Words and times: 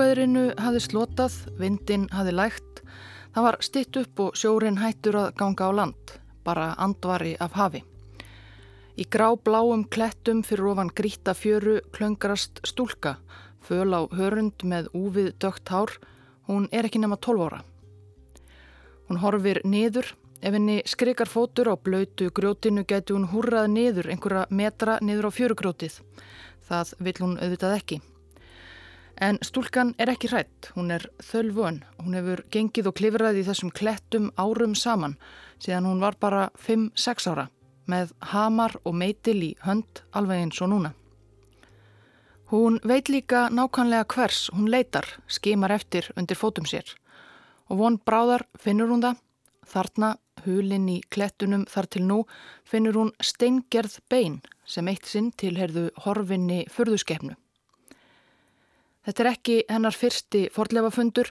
Óveðrinu 0.00 0.54
hafði 0.56 0.80
slotað, 0.80 1.34
vindin 1.60 2.06
hafði 2.08 2.32
lægt, 2.32 2.78
það 3.34 3.44
var 3.44 3.56
stitt 3.60 3.96
upp 4.00 4.20
og 4.24 4.38
sjórin 4.40 4.78
hættur 4.80 5.18
að 5.20 5.34
ganga 5.36 5.66
á 5.68 5.70
land, 5.76 6.12
bara 6.40 6.70
andvari 6.80 7.34
af 7.36 7.52
hafi. 7.58 7.82
Í 8.96 9.04
grá 9.12 9.26
bláum 9.36 9.82
klettum 9.92 10.40
fyrir 10.40 10.70
ofan 10.70 10.88
gríta 10.96 11.34
fjöru 11.36 11.82
klöngrast 11.92 12.62
stúlka, 12.64 13.18
föl 13.60 13.92
á 13.92 14.08
hörund 14.16 14.64
með 14.64 14.88
úvið 14.96 15.34
dögt 15.36 15.68
hár, 15.68 15.92
hún 16.48 16.70
er 16.72 16.88
ekki 16.88 17.02
nema 17.04 17.20
12 17.20 17.44
ára. 17.50 17.60
Hún 19.10 19.20
horfir 19.20 19.60
niður, 19.68 20.14
ef 20.40 20.56
henni 20.56 20.78
skrikar 20.88 21.28
fótur 21.28 21.68
á 21.68 21.76
blöytu 21.76 22.30
grjótinu 22.32 22.86
geti 22.88 23.12
hún 23.12 23.28
húrrað 23.34 23.68
niður 23.76 24.08
einhverja 24.08 24.48
metra 24.48 24.96
niður 25.04 25.28
á 25.28 25.30
fjörugrótið. 25.36 26.00
Það 26.64 26.94
vil 27.04 27.20
hún 27.20 27.36
auðvitað 27.36 27.76
ekki. 27.82 28.00
En 29.20 29.36
stúlkan 29.44 29.92
er 30.00 30.08
ekki 30.08 30.30
hrætt, 30.32 30.70
hún 30.72 30.88
er 30.94 31.02
þölvön, 31.20 31.82
hún 32.00 32.14
hefur 32.16 32.40
gengið 32.48 32.86
og 32.88 32.94
klifraði 32.96 33.42
í 33.42 33.48
þessum 33.50 33.72
klettum 33.76 34.30
árum 34.40 34.72
saman 34.72 35.18
síðan 35.60 35.88
hún 35.90 36.00
var 36.00 36.16
bara 36.16 36.46
5-6 36.56 37.28
ára 37.28 37.50
með 37.90 38.14
hamar 38.32 38.78
og 38.80 38.96
meitil 38.96 39.36
í 39.44 39.50
hönd 39.66 40.00
alveg 40.16 40.46
eins 40.46 40.62
og 40.64 40.70
núna. 40.72 40.94
Hún 42.50 42.80
veit 42.80 43.10
líka 43.12 43.50
nákvæmlega 43.52 44.08
hvers 44.08 44.48
hún 44.56 44.70
leitar, 44.72 45.04
skimar 45.28 45.76
eftir 45.76 46.08
undir 46.16 46.40
fótum 46.40 46.64
sér 46.64 46.96
og 47.68 47.76
von 47.78 48.00
bráðar 48.00 48.46
finnur 48.58 48.88
hún 48.88 49.04
það, 49.04 49.20
þarna 49.68 50.14
hulinn 50.46 50.88
í 50.88 50.96
klettunum 51.12 51.68
þar 51.68 51.90
til 51.92 52.06
nú 52.08 52.18
finnur 52.64 52.96
hún 52.96 53.12
steingerð 53.20 54.00
bein 54.08 54.40
sem 54.64 54.88
eitt 54.88 55.04
sinn 55.06 55.28
tilherðu 55.36 55.90
horfinni 56.06 56.64
förðuskefnu. 56.72 57.36
Þetta 59.06 59.22
er 59.22 59.30
ekki 59.30 59.56
hennar 59.70 59.96
fyrsti 59.96 60.42
forlefafundur 60.52 61.30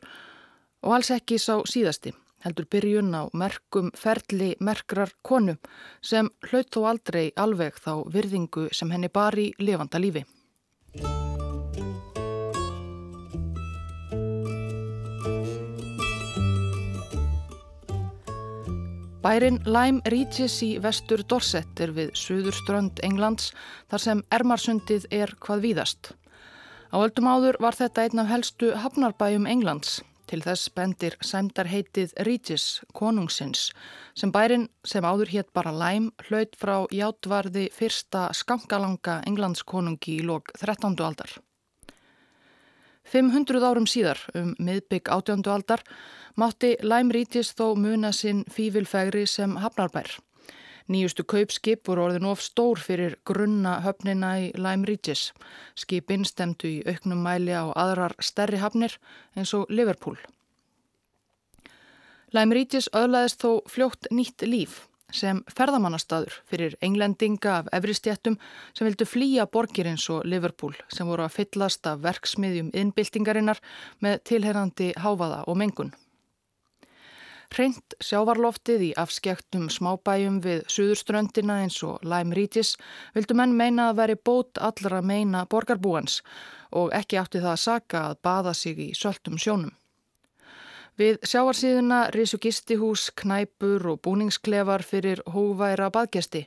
og 0.85 0.95
alls 0.95 1.11
ekki 1.13 1.37
sá 1.37 1.59
síðasti, 1.69 2.15
heldur 2.45 2.65
byrjun 2.71 3.13
á 3.13 3.29
merkum 3.37 3.91
ferli 3.93 4.55
merkrar 4.59 5.13
konu 5.21 5.59
sem 6.01 6.31
hlaut 6.49 6.71
þó 6.73 6.81
aldrei 6.89 7.29
alveg 7.37 7.77
þá 7.77 7.93
virðingu 8.09 8.69
sem 8.73 8.89
henni 8.89 9.11
bar 9.13 9.37
í 9.37 9.51
levanda 9.61 10.01
lífi. 10.01 10.25
Bærin 19.19 19.59
Lyme 19.67 19.99
Regis 20.07 20.61
í 20.63 20.77
vestur 20.79 21.21
Dorset 21.27 21.81
er 21.83 21.91
við 21.91 22.13
suður 22.15 22.55
strönd 22.55 23.01
Englands 23.03 23.51
þar 23.91 24.01
sem 24.05 24.21
Ermarsundið 24.31 25.09
er 25.11 25.35
hvað 25.43 25.65
víðast. 25.67 26.13
Á 26.89 26.97
öldum 27.05 27.27
áður 27.29 27.59
var 27.61 27.75
þetta 27.77 28.07
einn 28.07 28.21
af 28.23 28.29
helstu 28.31 28.71
hafnarbæjum 28.73 29.45
Englands. 29.45 29.99
Til 30.29 30.41
þess 30.41 30.69
bendir 30.73 31.15
sæmdarheitið 31.25 32.15
Regis, 32.25 32.81
konungsins, 32.97 33.69
sem 34.17 34.33
bærin 34.33 34.67
sem 34.85 35.05
áður 35.05 35.29
hétt 35.33 35.49
bara 35.53 35.73
Læm 35.73 36.11
hlaut 36.27 36.57
frá 36.57 36.85
játvarði 36.93 37.67
fyrsta 37.73 38.27
skankalanga 38.37 39.19
Englandskonungi 39.29 40.19
í 40.19 40.25
lok 40.25 40.49
13. 40.57 40.97
aldar. 41.05 41.35
500 43.09 43.65
árum 43.65 43.89
síðar, 43.89 44.21
um 44.37 44.55
miðbygg 44.57 45.09
18. 45.09 45.45
aldar, 45.49 45.85
mátti 46.37 46.75
Læm 46.81 47.13
Regis 47.13 47.53
þó 47.57 47.73
muna 47.77 48.13
sinn 48.13 48.45
fívilfegri 48.49 49.25
sem 49.29 49.57
hafnarbær. 49.61 50.17
Nýjustu 50.89 51.21
kaupskip 51.29 51.85
voru 51.85 52.07
orðin 52.07 52.25
of 52.25 52.41
stór 52.41 52.79
fyrir 52.81 53.19
grunna 53.27 53.75
höfnina 53.85 54.31
í 54.41 54.47
Lyme 54.57 54.87
Regis. 54.89 55.27
Skipin 55.77 56.25
stemdu 56.25 56.65
í 56.65 56.79
auknum 56.89 57.21
mæli 57.21 57.53
á 57.53 57.69
aðrar 57.77 58.15
stærri 58.17 58.57
hafnir 58.57 58.95
eins 59.37 59.53
og 59.53 59.69
Liverpool. 59.69 60.17
Lyme 62.33 62.57
Regis 62.57 62.89
öðlaðist 62.89 63.45
þó 63.45 63.61
fljótt 63.69 64.09
nýtt 64.09 64.47
líf 64.49 64.87
sem 65.13 65.43
ferðamannastadur 65.53 66.33
fyrir 66.49 66.75
englendinga 66.85 67.55
af 67.59 67.71
efristjættum 67.73 68.37
sem 68.73 68.85
vildu 68.89 69.05
flýja 69.09 69.45
borgir 69.45 69.89
eins 69.89 70.09
og 70.09 70.25
Liverpool 70.25 70.73
sem 70.93 71.09
voru 71.09 71.25
að 71.25 71.37
fyllast 71.37 71.85
af 71.89 72.01
verksmiðjum 72.05 72.73
innbyltingarinnar 72.73 73.61
með 74.01 74.21
tilherrandi 74.29 74.93
háfaða 74.97 75.43
og 75.45 75.57
mengun. 75.57 75.93
Hreint 77.49 77.95
sjávarloftið 78.05 78.83
í 78.85 78.89
afskektum 79.01 79.65
smábæjum 79.73 80.37
við 80.43 80.59
suðurströndina 80.69 81.55
eins 81.63 81.79
og 81.83 82.03
Lyme 82.05 82.35
Regis 82.37 82.75
vildu 83.15 83.35
menn 83.39 83.55
meina 83.57 83.89
að 83.89 83.97
veri 83.99 84.15
bót 84.29 84.61
allra 84.67 85.01
meina 85.01 85.41
borgarbúans 85.49 86.19
og 86.81 86.93
ekki 86.93 87.17
átti 87.17 87.41
það 87.41 87.55
að 87.55 87.63
saka 87.63 88.03
að 88.11 88.19
baða 88.27 88.53
sig 88.53 88.79
í 88.85 88.87
söltum 88.93 89.41
sjónum. 89.41 89.73
Við 90.99 91.17
sjávarsíðuna 91.31 91.99
risu 92.13 92.37
gistihús, 92.43 93.09
knæpur 93.17 93.87
og 93.93 94.01
búningsklefar 94.05 94.83
fyrir 94.83 95.23
hóværa 95.33 95.89
baðgesti. 95.95 96.45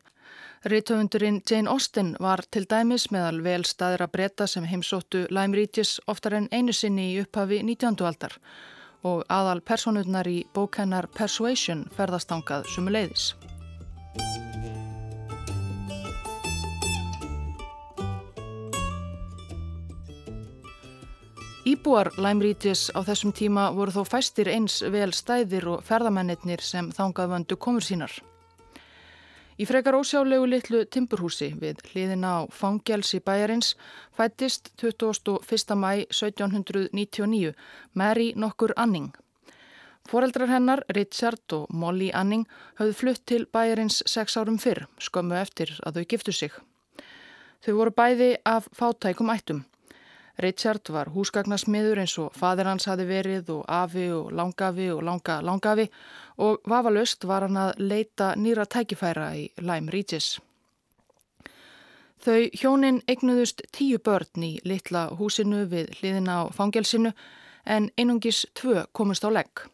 Rítöfundurinn 0.68 1.41
Jane 1.50 1.70
Austen 1.72 2.12
var 2.20 2.44
til 2.50 2.68
dæmis 2.70 3.08
meðal 3.10 3.41
vel 3.42 3.64
staðra 3.66 4.06
breyta 4.06 4.46
sem 4.46 4.68
heimsóttu 4.70 5.24
Lyme 5.30 5.58
Regis 5.58 5.96
oftar 6.06 6.38
en 6.38 6.46
einu 6.52 6.72
sinni 6.72 7.08
í 7.14 7.18
upphafi 7.24 7.62
19. 7.66 7.98
aldar 8.06 8.38
og 9.02 9.22
aðal 9.28 9.60
personurnar 9.60 10.28
í 10.30 10.42
bókennar 10.54 11.08
Persuasion 11.14 11.86
ferðastangað 11.96 12.68
sumuleiðis. 12.72 13.32
Íbúar 21.62 22.10
Læmrítis 22.18 22.88
á 22.91 23.06
þessum 23.06 23.30
tíma 23.30 23.68
voru 23.70 23.94
þó 23.94 24.02
fæstir 24.16 24.50
eins 24.50 24.80
vel 24.82 25.12
stæðir 25.14 25.68
og 25.76 25.84
ferðamennir 25.86 26.58
sem 26.58 26.91
þangað 26.91 27.34
vöndu 27.36 27.56
komur 27.56 27.86
sínar. 27.86 28.16
Í 29.60 29.66
frekar 29.68 29.96
ósjálegu 29.98 30.46
litlu 30.48 30.78
timburhúsi 30.88 31.50
við 31.60 31.82
hliðina 31.90 32.30
á 32.40 32.40
fangjálsi 32.48 33.20
bæjarins 33.20 33.74
fættist 34.16 34.70
21. 34.80 35.76
mæ 35.76 36.06
1799 36.08 37.52
Mary 37.92 38.32
nokkur 38.36 38.72
Anning. 38.76 39.12
Fóreldrar 40.08 40.48
hennar, 40.50 40.82
Richard 40.88 41.52
og 41.52 41.68
Molly 41.70 42.10
Anning, 42.14 42.46
höfðu 42.80 42.96
flutt 42.96 43.26
til 43.26 43.44
bæjarins 43.46 44.00
sex 44.06 44.36
árum 44.41 44.58
fyrr, 44.58 44.86
skömmu 44.98 45.36
eftir 45.38 45.76
að 45.84 46.00
þau 46.00 46.08
giftu 46.08 46.32
sig. 46.32 46.56
Þau 47.62 47.74
voru 47.76 47.94
bæði 47.94 48.32
af 48.48 48.66
fátækum 48.74 49.30
ættum. 49.30 49.62
Richard 50.41 50.88
var 50.88 51.10
húsgagnasmiður 51.12 52.00
eins 52.03 52.15
og 52.19 52.32
fadir 52.37 52.69
hans 52.70 52.87
hafi 52.88 53.04
verið 53.09 53.50
og 53.53 53.66
afi 53.69 54.06
og 54.12 54.31
langafi 54.32 54.88
og 54.93 55.03
langa 55.04 55.41
langafi 55.44 55.88
og 56.38 56.62
vafalust 56.69 57.26
var 57.28 57.44
hann 57.47 57.59
að 57.60 57.82
leita 57.82 58.32
nýra 58.37 58.65
tækifæra 58.65 59.28
í 59.37 59.50
Lyme 59.60 59.92
Regis. 59.92 60.38
Þau 62.22 62.48
hjónin 62.54 63.03
eignuðust 63.10 63.65
tíu 63.75 63.98
börn 63.98 64.47
í 64.47 64.53
litla 64.65 65.09
húsinu 65.19 65.66
við 65.69 65.91
hliðina 65.98 66.42
á 66.47 66.54
fangelsinu 66.54 67.12
en 67.66 67.91
einungis 67.98 68.47
tvö 68.54 68.87
komust 68.92 69.26
á 69.26 69.31
legg. 69.31 69.66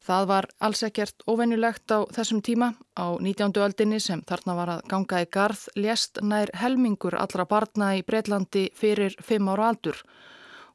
Það 0.00 0.26
var 0.30 0.46
alls 0.64 0.80
ekkert 0.86 1.22
ofennulegt 1.28 1.92
á 1.92 2.08
þessum 2.08 2.40
tíma. 2.40 2.72
Á 2.96 3.20
19. 3.20 3.52
öldinni 3.60 4.00
sem 4.00 4.22
þarna 4.24 4.56
var 4.56 4.72
að 4.74 4.84
ganga 4.88 5.20
í 5.20 5.28
garð 5.28 5.66
lést 5.76 6.22
nær 6.24 6.52
helmingur 6.56 7.18
allra 7.20 7.44
barna 7.44 7.92
í 7.98 8.04
Breitlandi 8.06 8.70
fyrir 8.74 9.16
fimm 9.20 9.50
ára 9.52 9.68
aldur 9.74 10.00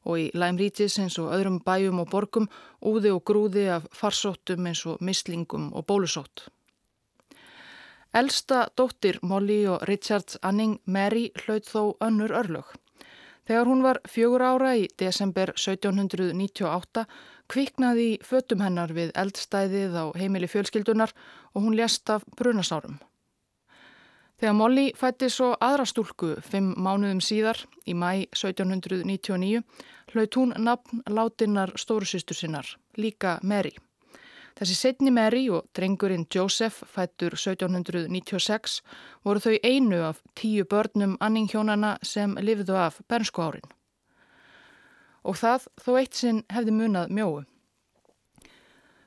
og 0.06 0.20
í 0.22 0.26
Lyme 0.38 0.62
Regis 0.62 1.00
eins 1.02 1.18
og 1.18 1.32
öðrum 1.34 1.58
bæjum 1.66 2.04
og 2.04 2.10
borgum 2.12 2.46
úði 2.86 3.10
og 3.10 3.24
grúði 3.26 3.66
af 3.74 3.88
farsóttum 3.90 4.68
eins 4.70 4.84
og 4.86 5.02
mislingum 5.02 5.72
og 5.74 5.88
bólusótt. 5.90 6.46
Elsta 8.14 8.68
dóttir 8.78 9.18
Molly 9.22 9.64
og 9.66 9.82
Richards 9.90 10.38
Anning 10.42 10.78
Mary 10.86 11.32
hlaut 11.42 11.66
þó 11.66 11.96
önnur 12.00 12.32
örlög. 12.32 12.68
Þegar 13.46 13.68
hún 13.70 13.82
var 13.82 13.98
fjögur 14.08 14.42
ára 14.42 14.72
í 14.78 14.86
desember 14.98 15.52
1798 15.54 17.04
kviknaði 17.52 18.06
í 18.12 18.16
fötum 18.24 18.62
hennar 18.64 18.92
við 18.96 19.12
eldstæðið 19.18 19.96
á 19.96 20.04
heimili 20.18 20.48
fjölskyldunar 20.50 21.12
og 21.54 21.62
hún 21.66 21.76
lést 21.78 22.10
af 22.10 22.26
brunasárum. 22.38 22.98
Þegar 24.36 24.56
Molly 24.58 24.90
fætti 24.92 25.30
svo 25.32 25.54
aðra 25.64 25.86
stúlku 25.88 26.34
fimm 26.44 26.74
mánuðum 26.76 27.22
síðar 27.24 27.62
í 27.88 27.94
mæ 27.96 28.26
1799 28.36 29.62
hlaut 30.12 30.36
hún 30.36 30.52
nafn 30.60 31.00
látinnar 31.08 31.72
stórusýstur 31.80 32.36
sinnar, 32.36 32.68
líka 33.00 33.38
Mary. 33.42 33.72
Þessi 34.56 34.76
setni 34.76 35.12
Mary 35.12 35.46
og 35.52 35.70
drengurinn 35.76 36.28
Joseph 36.32 36.84
fættur 36.88 37.36
1796 37.36 38.82
voru 39.24 39.40
þau 39.40 39.56
einu 39.64 40.02
af 40.04 40.20
tíu 40.36 40.68
börnum 40.68 41.16
anninghjónana 41.20 41.96
sem 42.02 42.36
lifiðu 42.40 42.76
af 42.80 43.00
bernsko 43.08 43.48
árin 43.48 43.76
og 45.26 45.36
það 45.42 45.68
þó 45.82 45.92
eitt 46.00 46.14
sinn 46.16 46.42
hefði 46.52 46.74
munað 46.78 47.12
mjóu. 47.18 47.44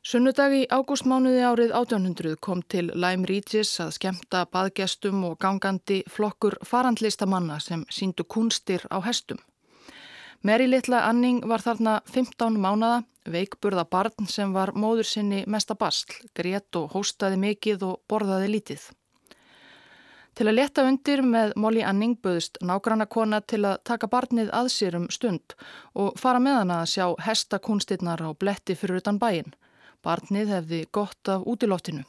Sunnudag 0.09 0.53
í 0.55 0.61
ágústmánuði 0.71 1.41
árið 1.43 1.73
1800 1.75 2.37
kom 2.41 2.61
til 2.71 2.87
Lyme 2.95 3.27
Regis 3.27 3.73
að 3.83 3.91
skemta 3.97 4.45
baðgestum 4.47 5.25
og 5.27 5.35
gangandi 5.43 5.99
flokkur 6.07 6.55
farandlistamanna 6.65 7.59
sem 7.59 7.83
síndu 7.91 8.23
kunstir 8.23 8.85
á 8.87 9.03
hestum. 9.03 9.41
Meri 10.41 10.69
litla 10.71 11.03
Anning 11.09 11.41
var 11.43 11.59
þarna 11.59 11.97
15 12.07 12.55
mánada, 12.63 13.03
veikburða 13.27 13.83
barn 13.91 14.29
sem 14.31 14.53
var 14.55 14.71
móður 14.71 15.09
sinni 15.09 15.43
mesta 15.47 15.75
bastl, 15.75 16.15
grét 16.31 16.79
og 16.79 16.93
hóstaði 16.95 17.41
mikið 17.43 17.83
og 17.89 17.99
borðaði 18.07 18.47
lítið. 18.55 18.85
Til 20.39 20.47
að 20.47 20.55
leta 20.55 20.85
undir 20.87 21.19
með 21.19 21.49
Molly 21.59 21.81
Anning 21.83 22.13
böðust 22.23 22.61
nágranna 22.63 23.09
kona 23.11 23.41
til 23.43 23.57
að 23.67 23.81
taka 23.89 24.07
barnið 24.07 24.53
að 24.55 24.69
sér 24.71 24.95
um 24.95 25.09
stund 25.11 25.51
og 25.99 26.13
fara 26.21 26.39
með 26.39 26.55
hana 26.61 26.77
að 26.79 26.91
sjá 26.93 27.07
hestakunstinnar 27.25 28.23
á 28.23 28.31
bletti 28.39 28.77
fyrir 28.79 29.01
utan 29.01 29.19
bæin. 29.19 29.51
Barnið 29.99 30.53
hefði 30.53 30.79
gott 30.95 31.33
af 31.33 31.43
útiloftinu. 31.43 32.05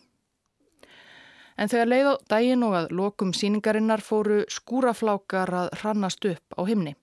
En 1.59 1.73
þegar 1.75 1.91
leið 1.91 2.07
á 2.07 2.15
daginn 2.31 2.63
og 2.69 2.79
að 2.79 2.95
lokum 3.01 3.35
síningarinnar 3.35 4.07
fóru 4.07 4.45
skúraflákar 4.47 5.51
að 5.65 5.75
hrannast 5.83 6.31
upp 6.31 6.55
á 6.55 6.63
himni. 6.71 6.95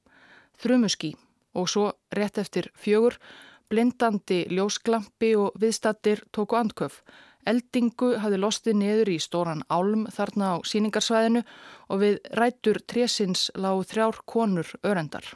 Þrumuski 0.63 1.11
og 1.59 1.67
svo 1.67 1.89
rétt 2.15 2.39
eftir 2.39 2.71
fjögur, 2.71 3.19
blindandi 3.67 4.45
ljósklampi 4.47 5.35
og 5.35 5.59
viðstattir 5.59 6.23
tóku 6.31 6.55
andköf. 6.55 7.01
Eldingu 7.47 8.13
hafði 8.21 8.39
lostið 8.41 8.79
niður 8.81 9.11
í 9.13 9.17
stóran 9.23 9.63
álm 9.71 10.05
þarna 10.11 10.53
á 10.53 10.55
síningarsvæðinu 10.67 11.43
og 11.87 12.01
við 12.03 12.17
rætur 12.35 12.79
trésins 12.83 13.47
lág 13.55 13.85
þrjár 13.87 14.19
konur 14.27 14.71
örendar. 14.83 15.27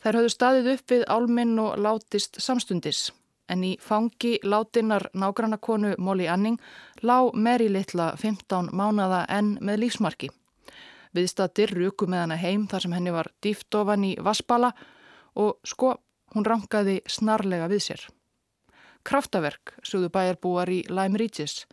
Þær 0.00 0.20
hafðu 0.20 0.32
staðið 0.32 0.68
upp 0.74 0.92
við 0.94 1.02
álminn 1.12 1.58
og 1.60 1.80
látist 1.82 2.38
samstundis 2.40 3.10
en 3.50 3.64
í 3.66 3.72
fangi 3.82 4.36
látinnar 4.46 5.08
nágrannakonu 5.12 5.96
Molly 5.98 6.28
Anning 6.30 6.60
lág 7.02 7.34
Mary 7.34 7.66
litla 7.68 8.12
15 8.16 8.70
mánada 8.72 9.24
enn 9.28 9.56
með 9.60 9.84
lífsmarki. 9.84 10.30
Viðstattir 11.16 11.74
ruku 11.74 12.06
með 12.06 12.24
hana 12.24 12.38
heim 12.38 12.68
þar 12.70 12.86
sem 12.86 12.94
henni 12.94 13.14
var 13.14 13.32
dýft 13.42 13.74
ofan 13.74 14.06
í 14.06 14.14
vassbala 14.22 14.70
og 15.34 15.58
sko 15.66 15.96
hún 16.36 16.46
rangaði 16.46 17.00
snarlega 17.10 17.66
við 17.70 17.86
sér 17.90 18.06
kraftaverk, 19.06 19.74
sögðu 19.82 20.10
bæjarbúar 20.14 20.70
í 20.70 20.82
Lime 20.88 21.18
Regis 21.20 21.64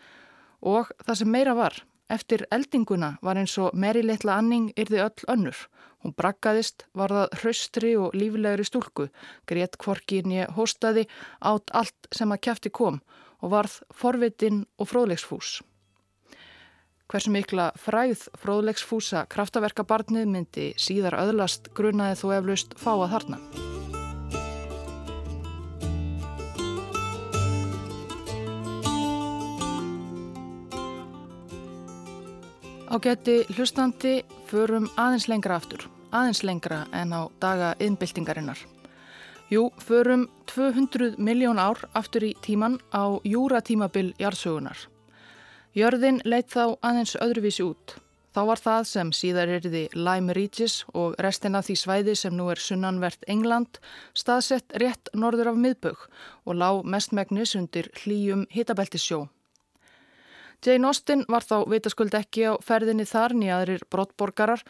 og 0.61 0.89
það 1.05 1.19
sem 1.21 1.31
meira 1.31 1.53
var, 1.57 1.75
eftir 2.09 2.45
eldinguna 2.51 3.17
var 3.21 3.37
eins 3.39 3.57
og 3.61 3.75
Meri 3.75 4.03
litla 4.05 4.37
Anning 4.39 4.71
yrði 4.79 5.03
öll 5.03 5.27
önnur. 5.27 5.67
Hún 6.03 6.13
brakkaðist, 6.15 6.85
var 6.93 7.11
það 7.11 7.39
hraustri 7.41 7.93
og 7.97 8.15
líflegri 8.15 8.65
stúlku, 8.67 9.07
greitt 9.49 9.79
kvorkinni 9.81 10.45
hóstaði 10.55 11.07
átt 11.41 11.73
allt 11.73 12.11
sem 12.15 12.31
að 12.31 12.43
kæfti 12.47 12.71
kom 12.71 13.01
og 13.41 13.51
varð 13.53 13.79
forvitinn 13.93 14.65
og 14.77 14.89
fróðlegsfús. 14.91 15.59
Hversu 17.07 17.31
mikla 17.31 17.69
fræð 17.79 18.27
fróðlegsfúsa 18.41 19.23
kraftaverkabarnið 19.31 20.27
myndi 20.27 20.67
síðar 20.75 21.15
öðlast 21.21 21.71
grunaði 21.77 22.19
þó 22.19 22.27
eflaust 22.41 22.77
fá 22.81 22.93
að 22.97 23.11
harna. 23.15 23.41
Ágætti 32.87 33.41
hlustandi 33.51 34.21
förum 34.47 34.85
aðeins 34.95 35.25
lengra 35.27 35.57
aftur, 35.59 35.81
aðeins 36.15 36.39
lengra 36.47 36.85
en 36.95 37.11
á 37.11 37.27
daga 37.43 37.73
innbyltingarinnar. 37.83 38.61
Jú, 39.51 39.73
förum 39.75 40.29
200 40.47 41.17
miljón 41.19 41.59
ár 41.59 41.83
aftur 41.93 42.23
í 42.23 42.31
tíman 42.39 42.79
á 42.95 43.19
júratímabil 43.27 44.13
jarðsögunar. 44.15 44.87
Jörðin 45.75 46.21
leitt 46.23 46.47
þá 46.55 46.79
aðeins 46.79 47.17
öðruvísi 47.19 47.67
út. 47.67 47.97
Þá 48.31 48.41
var 48.47 48.63
það 48.63 48.83
sem 48.87 49.11
síðar 49.11 49.51
erði 49.59 49.85
Lime 49.91 50.31
Regis 50.33 50.85
og 50.93 51.19
restin 51.19 51.59
af 51.59 51.67
því 51.67 51.75
svæði 51.83 52.15
sem 52.15 52.35
nú 52.39 52.47
er 52.53 52.61
sunnanvert 52.61 53.27
England 53.27 53.81
staðsett 54.15 54.79
rétt 54.79 55.11
norður 55.13 55.51
af 55.51 55.59
miðbögg 55.59 56.07
og 56.45 56.55
lág 56.55 56.85
mestmægnis 56.87 57.57
undir 57.59 57.91
hlýjum 57.99 58.47
hitabeltisjó. 58.47 59.27
Jane 60.65 60.87
Austen 60.89 61.25
var 61.29 61.45
þá 61.45 61.67
vitaskuld 61.69 62.15
ekki 62.17 62.47
á 62.49 62.53
ferðinni 62.65 63.05
þar 63.05 63.35
nýjaðrir 63.37 63.83
brottborgarar 63.93 64.63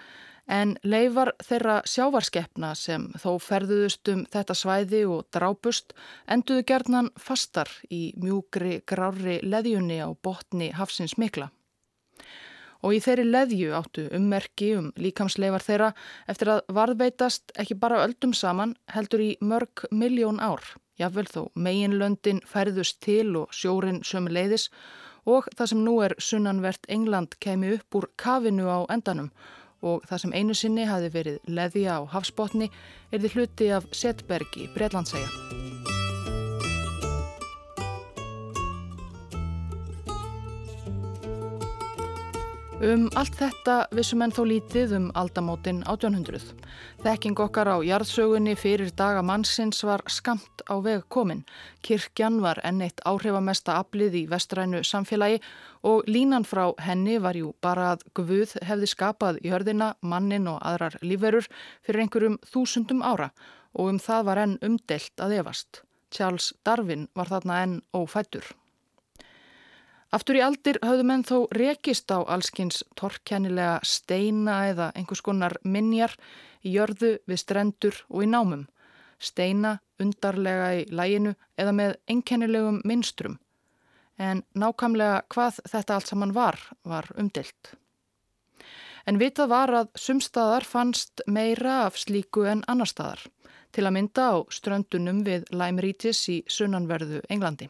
en 0.48 0.76
leifar 0.84 1.34
þeirra 1.44 1.78
sjávarskeppna 1.88 2.74
sem 2.76 3.08
þó 3.20 3.38
ferðuðust 3.44 4.12
um 4.12 4.26
þetta 4.32 4.56
svæði 4.56 5.04
og 5.08 5.28
drápust 5.36 5.96
enduðu 6.28 6.66
gerðnan 6.68 7.12
fastar 7.20 7.72
í 7.92 8.12
mjúgri 8.20 8.82
grári 8.88 9.40
leðjunni 9.44 10.00
á 10.04 10.12
botni 10.12 10.72
hafsins 10.76 11.18
mikla. 11.18 11.50
Og 12.84 12.94
í 12.94 13.02
þeirri 13.02 13.26
leðju 13.26 13.72
áttu 13.74 14.06
ummerki 14.14 14.74
um 14.78 14.92
líkamsleifar 15.00 15.64
þeirra 15.66 15.94
eftir 16.30 16.52
að 16.52 16.62
varðveitast 16.78 17.56
ekki 17.58 17.80
bara 17.80 18.04
öldum 18.04 18.36
saman 18.38 18.76
heldur 18.94 19.24
í 19.24 19.32
mörg 19.42 19.88
miljón 19.92 20.44
ár. 20.44 20.62
Jáfnvel 20.98 21.28
þó 21.30 21.42
meginlöndin 21.56 22.44
færðust 22.46 23.00
til 23.06 23.36
og 23.38 23.54
sjórin 23.54 24.04
sömu 24.06 24.32
leiðis 24.34 24.70
og 24.70 25.07
það 25.28 25.72
sem 25.72 25.84
nú 25.84 25.98
er 26.06 26.16
sunnanvert 26.24 26.88
England 26.88 27.36
kemi 27.44 27.74
upp 27.76 28.00
úr 28.00 28.10
kafinu 28.16 28.72
á 28.72 28.88
endanum 28.94 29.32
og 29.84 30.08
það 30.10 30.24
sem 30.24 30.34
einu 30.34 30.56
sinni 30.58 30.88
hafi 30.90 31.12
verið 31.14 31.40
leðja 31.52 32.00
á 32.00 32.02
hafsbótni 32.16 32.72
er 33.12 33.22
því 33.22 33.34
hluti 33.36 33.72
af 33.76 33.92
Setberg 33.92 34.58
í 34.58 34.70
Breitlandsæja. 34.74 35.67
Um 42.78 43.08
allt 43.18 43.34
þetta 43.34 43.88
vissum 43.98 44.22
enn 44.22 44.30
þó 44.30 44.44
lítið 44.46 44.92
um 44.94 45.06
aldamótin 45.18 45.80
1800. 45.90 46.52
Þekking 47.02 47.40
okkar 47.42 47.72
á 47.74 47.82
jarðsögunni 47.82 48.54
fyrir 48.54 48.92
daga 48.94 49.24
mannsins 49.26 49.80
var 49.82 50.04
skamt 50.06 50.62
á 50.70 50.78
veg 50.86 51.08
komin. 51.10 51.42
Kirkjan 51.82 52.38
var 52.44 52.62
enn 52.62 52.84
eitt 52.86 53.02
áhrifamesta 53.02 53.80
aflið 53.82 54.20
í 54.20 54.22
vestrænu 54.30 54.84
samfélagi 54.86 55.40
og 55.90 56.06
línan 56.06 56.46
frá 56.46 56.68
henni 56.86 57.18
var 57.18 57.40
jú 57.42 57.56
bara 57.66 57.96
að 57.96 58.06
Guð 58.14 58.54
hefði 58.62 58.92
skapað 58.94 59.42
jörðina, 59.42 59.96
mannin 60.02 60.46
og 60.46 60.62
aðrar 60.62 61.00
lífverur 61.02 61.50
fyrir 61.82 62.06
einhverjum 62.06 62.38
þúsundum 62.46 63.02
ára 63.02 63.32
og 63.74 63.90
um 63.90 63.98
það 63.98 64.30
var 64.30 64.44
enn 64.46 64.56
umdelt 64.62 65.18
að 65.18 65.40
efast. 65.42 65.82
Charles 66.14 66.54
Darwin 66.62 67.10
var 67.18 67.34
þarna 67.34 67.62
enn 67.66 67.78
ófættur. 67.90 68.54
Aftur 70.16 70.38
í 70.40 70.44
aldir 70.44 70.78
höfðu 70.80 71.04
menn 71.04 71.26
þó 71.28 71.38
rekist 71.52 72.12
á 72.16 72.24
allskins 72.24 72.80
torkennilega 72.96 73.82
steina 73.84 74.62
eða 74.70 74.92
einhvers 74.96 75.24
konar 75.26 75.58
minjar 75.68 76.14
í 76.64 76.78
jörðu 76.78 77.18
við 77.28 77.42
strendur 77.42 77.98
og 78.08 78.24
í 78.24 78.30
námum. 78.32 78.68
Steina 79.20 79.80
undarlega 80.00 80.70
í 80.80 80.86
læginu 80.94 81.34
eða 81.60 81.74
með 81.76 81.98
einkennilegum 82.08 82.80
minstrum. 82.88 83.36
En 84.18 84.46
nákamlega 84.56 85.26
hvað 85.34 85.60
þetta 85.68 85.98
allt 85.98 86.14
saman 86.14 86.34
var, 86.34 86.58
var 86.88 87.10
umdilt. 87.20 87.76
En 89.08 89.20
vitað 89.20 89.52
var 89.52 89.74
að 89.76 89.92
sumstaðar 89.96 90.66
fannst 90.68 91.24
meira 91.28 91.84
af 91.86 92.00
slíku 92.00 92.48
en 92.48 92.64
annar 92.68 92.90
staðar. 92.92 93.22
Til 93.72 93.86
að 93.86 93.96
mynda 94.00 94.30
á 94.32 94.36
ströndunum 94.52 95.24
við 95.28 95.48
Lime 95.52 95.84
Regis 95.84 96.24
í 96.32 96.42
sunnanverðu 96.48 97.22
Englandi. 97.30 97.70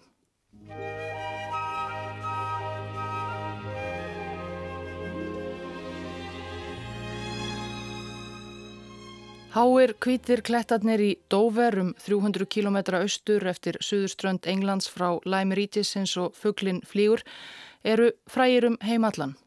Háir 9.47 9.93
kvítir 10.03 10.41
klettarnir 10.43 10.99
í 10.99 11.13
Dover 11.31 11.77
um 11.79 11.93
300 12.03 12.45
km 12.51 12.77
austur 12.99 13.45
eftir 13.47 13.77
suðurströnd 13.79 14.45
Englands 14.51 14.89
frá 14.91 15.21
Lime 15.23 15.55
Regis 15.55 15.95
eins 15.95 16.17
og 16.19 16.35
fugglin 16.35 16.81
flýgur 16.83 17.23
eru 17.83 18.09
frægir 18.27 18.67
um 18.67 18.75
heimallan. 18.83 19.37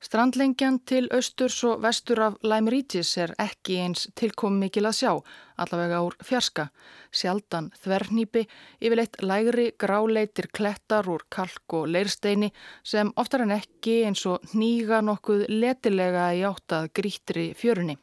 Strandlengjan 0.00 0.78
til 0.88 1.10
austurs 1.12 1.58
og 1.68 1.82
vestur 1.84 2.22
af 2.24 2.38
Lime 2.42 2.72
Regis 2.72 3.12
er 3.20 3.34
ekki 3.42 3.76
eins 3.84 4.06
tilkom 4.16 4.56
mikil 4.60 4.88
að 4.88 4.96
sjá, 5.02 5.12
allavega 5.60 6.00
úr 6.08 6.16
fjarska. 6.24 6.68
Sjaldan 7.12 7.68
þvernýpi, 7.84 8.46
yfirleitt 8.80 9.20
lægri 9.20 9.68
gráleitir 9.76 10.48
klettar 10.48 11.08
úr 11.12 11.28
kalk 11.28 11.76
og 11.76 11.92
leirsteini 11.92 12.52
sem 12.84 13.12
oftar 13.16 13.44
en 13.44 13.56
ekki 13.60 14.02
eins 14.08 14.24
og 14.32 14.48
nýga 14.56 15.04
nokkuð 15.04 15.48
letilega 15.52 16.30
í 16.32 16.44
áttað 16.48 16.92
grítri 16.96 17.50
fjörunni. 17.56 18.00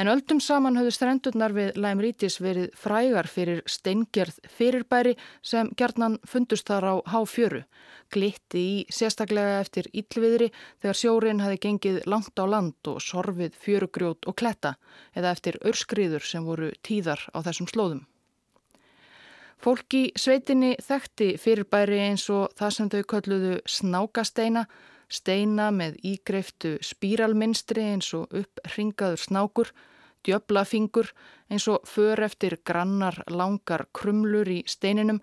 En 0.00 0.08
öldum 0.08 0.40
saman 0.40 0.76
höfðu 0.78 0.92
strendurnar 0.96 1.52
við 1.56 1.78
Læmrítis 1.80 2.38
verið 2.40 2.70
frægar 2.78 3.28
fyrir 3.28 3.62
steingerð 3.68 4.38
fyrirbæri 4.48 5.16
sem 5.44 5.70
gerðnan 5.76 6.18
fundust 6.28 6.68
þar 6.70 6.86
á 6.88 6.94
háfjöru. 7.12 7.64
Glitti 8.12 8.62
í 8.62 8.78
sérstaklega 8.92 9.60
eftir 9.60 9.88
íllviðri 9.92 10.48
þegar 10.80 11.00
sjórin 11.00 11.42
hafi 11.44 11.60
gengið 11.66 12.00
langt 12.06 12.40
á 12.40 12.44
land 12.48 12.88
og 12.88 13.02
sorfið 13.04 13.58
fjörugrjót 13.60 14.28
og 14.28 14.36
kletta 14.36 14.76
eða 15.16 15.34
eftir 15.36 15.60
örskriður 15.60 16.24
sem 16.24 16.44
voru 16.48 16.72
tíðar 16.82 17.28
á 17.36 17.38
þessum 17.44 17.68
slóðum. 17.68 18.06
Fólki 19.62 20.08
sveitinni 20.18 20.72
þekkti 20.82 21.36
fyrirbæri 21.38 22.00
eins 22.08 22.24
og 22.34 22.50
það 22.58 22.72
sem 22.76 22.88
þau 22.90 23.02
kölluðu 23.12 23.52
snákasteina 23.70 24.64
steina 25.12 25.70
með 25.74 25.98
ígreiftu 26.14 26.76
spíralminstri 26.84 27.84
eins 27.92 28.12
og 28.16 28.32
uppringaður 28.32 29.20
snákur, 29.20 29.72
djöbla 30.24 30.64
fingur 30.64 31.12
eins 31.50 31.68
og 31.68 31.86
för 31.88 32.22
eftir 32.24 32.58
grannar 32.64 33.22
langar 33.28 33.86
krumlur 33.92 34.48
í 34.48 34.62
steininum 34.66 35.20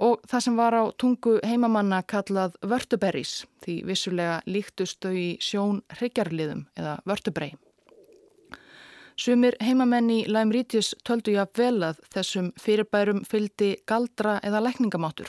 og 0.00 0.22
það 0.28 0.44
sem 0.44 0.56
var 0.56 0.76
á 0.76 0.84
tungu 0.96 1.38
heimamanna 1.44 2.00
kallað 2.02 2.56
vörtuberries 2.62 3.42
því 3.64 3.74
vissulega 3.90 4.38
líktust 4.46 5.02
þau 5.04 5.12
í 5.12 5.34
sjón 5.44 5.82
hryggjarliðum 5.98 6.64
eða 6.78 6.96
vörtubrei. 7.04 7.52
Sumir 9.20 9.58
heimamenni 9.60 10.22
Læmrítis 10.32 10.94
töldu 11.04 11.34
ég 11.34 11.42
að 11.42 11.58
vel 11.60 11.84
að 11.90 11.98
þessum 12.14 12.46
fyrirbærum 12.56 13.20
fyldi 13.28 13.74
galdra 13.84 14.38
eða 14.40 14.62
lækningamáttur. 14.64 15.28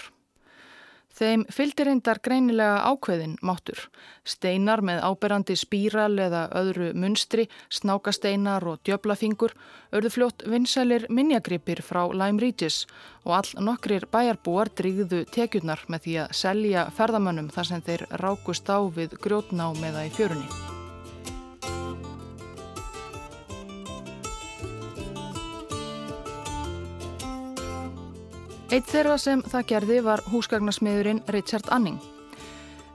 Þeim 1.11 1.43
fylgdi 1.51 1.85
reyndar 1.85 2.21
greinilega 2.23 2.81
ákveðin 2.87 3.35
máttur. 3.45 3.83
Steinar 4.23 4.81
með 4.85 5.03
áberandi 5.03 5.57
spíral 5.59 6.15
eða 6.23 6.45
öðru 6.57 6.91
munstri, 6.95 7.47
snákasteinar 7.69 8.65
og 8.71 8.81
djöblafingur 8.87 9.55
örðu 9.91 10.13
fljótt 10.15 10.45
vinsælir 10.47 11.07
minjagripir 11.09 11.83
frá 11.85 12.05
Lime 12.09 12.41
Regis 12.41 12.85
og 13.25 13.37
all 13.41 13.65
nokkrir 13.67 14.07
bæjarbúar 14.11 14.71
drýgðu 14.73 15.25
tekjurnar 15.35 15.85
með 15.91 16.07
því 16.07 16.19
að 16.25 16.37
selja 16.43 16.89
ferðamönnum 16.97 17.51
þar 17.53 17.73
sem 17.73 17.87
þeir 17.87 18.07
rákust 18.23 18.71
á 18.71 18.79
við 18.87 19.17
grjótná 19.21 19.73
meða 19.81 20.07
í 20.07 20.13
fjörunni. 20.15 20.80
Eitt 28.71 28.87
þeirra 28.87 29.17
sem 29.19 29.41
það 29.51 29.65
gerði 29.67 29.95
var 30.05 30.21
húsgagnasmiðurinn 30.31 31.17
Richard 31.35 31.67
Anning. 31.75 31.97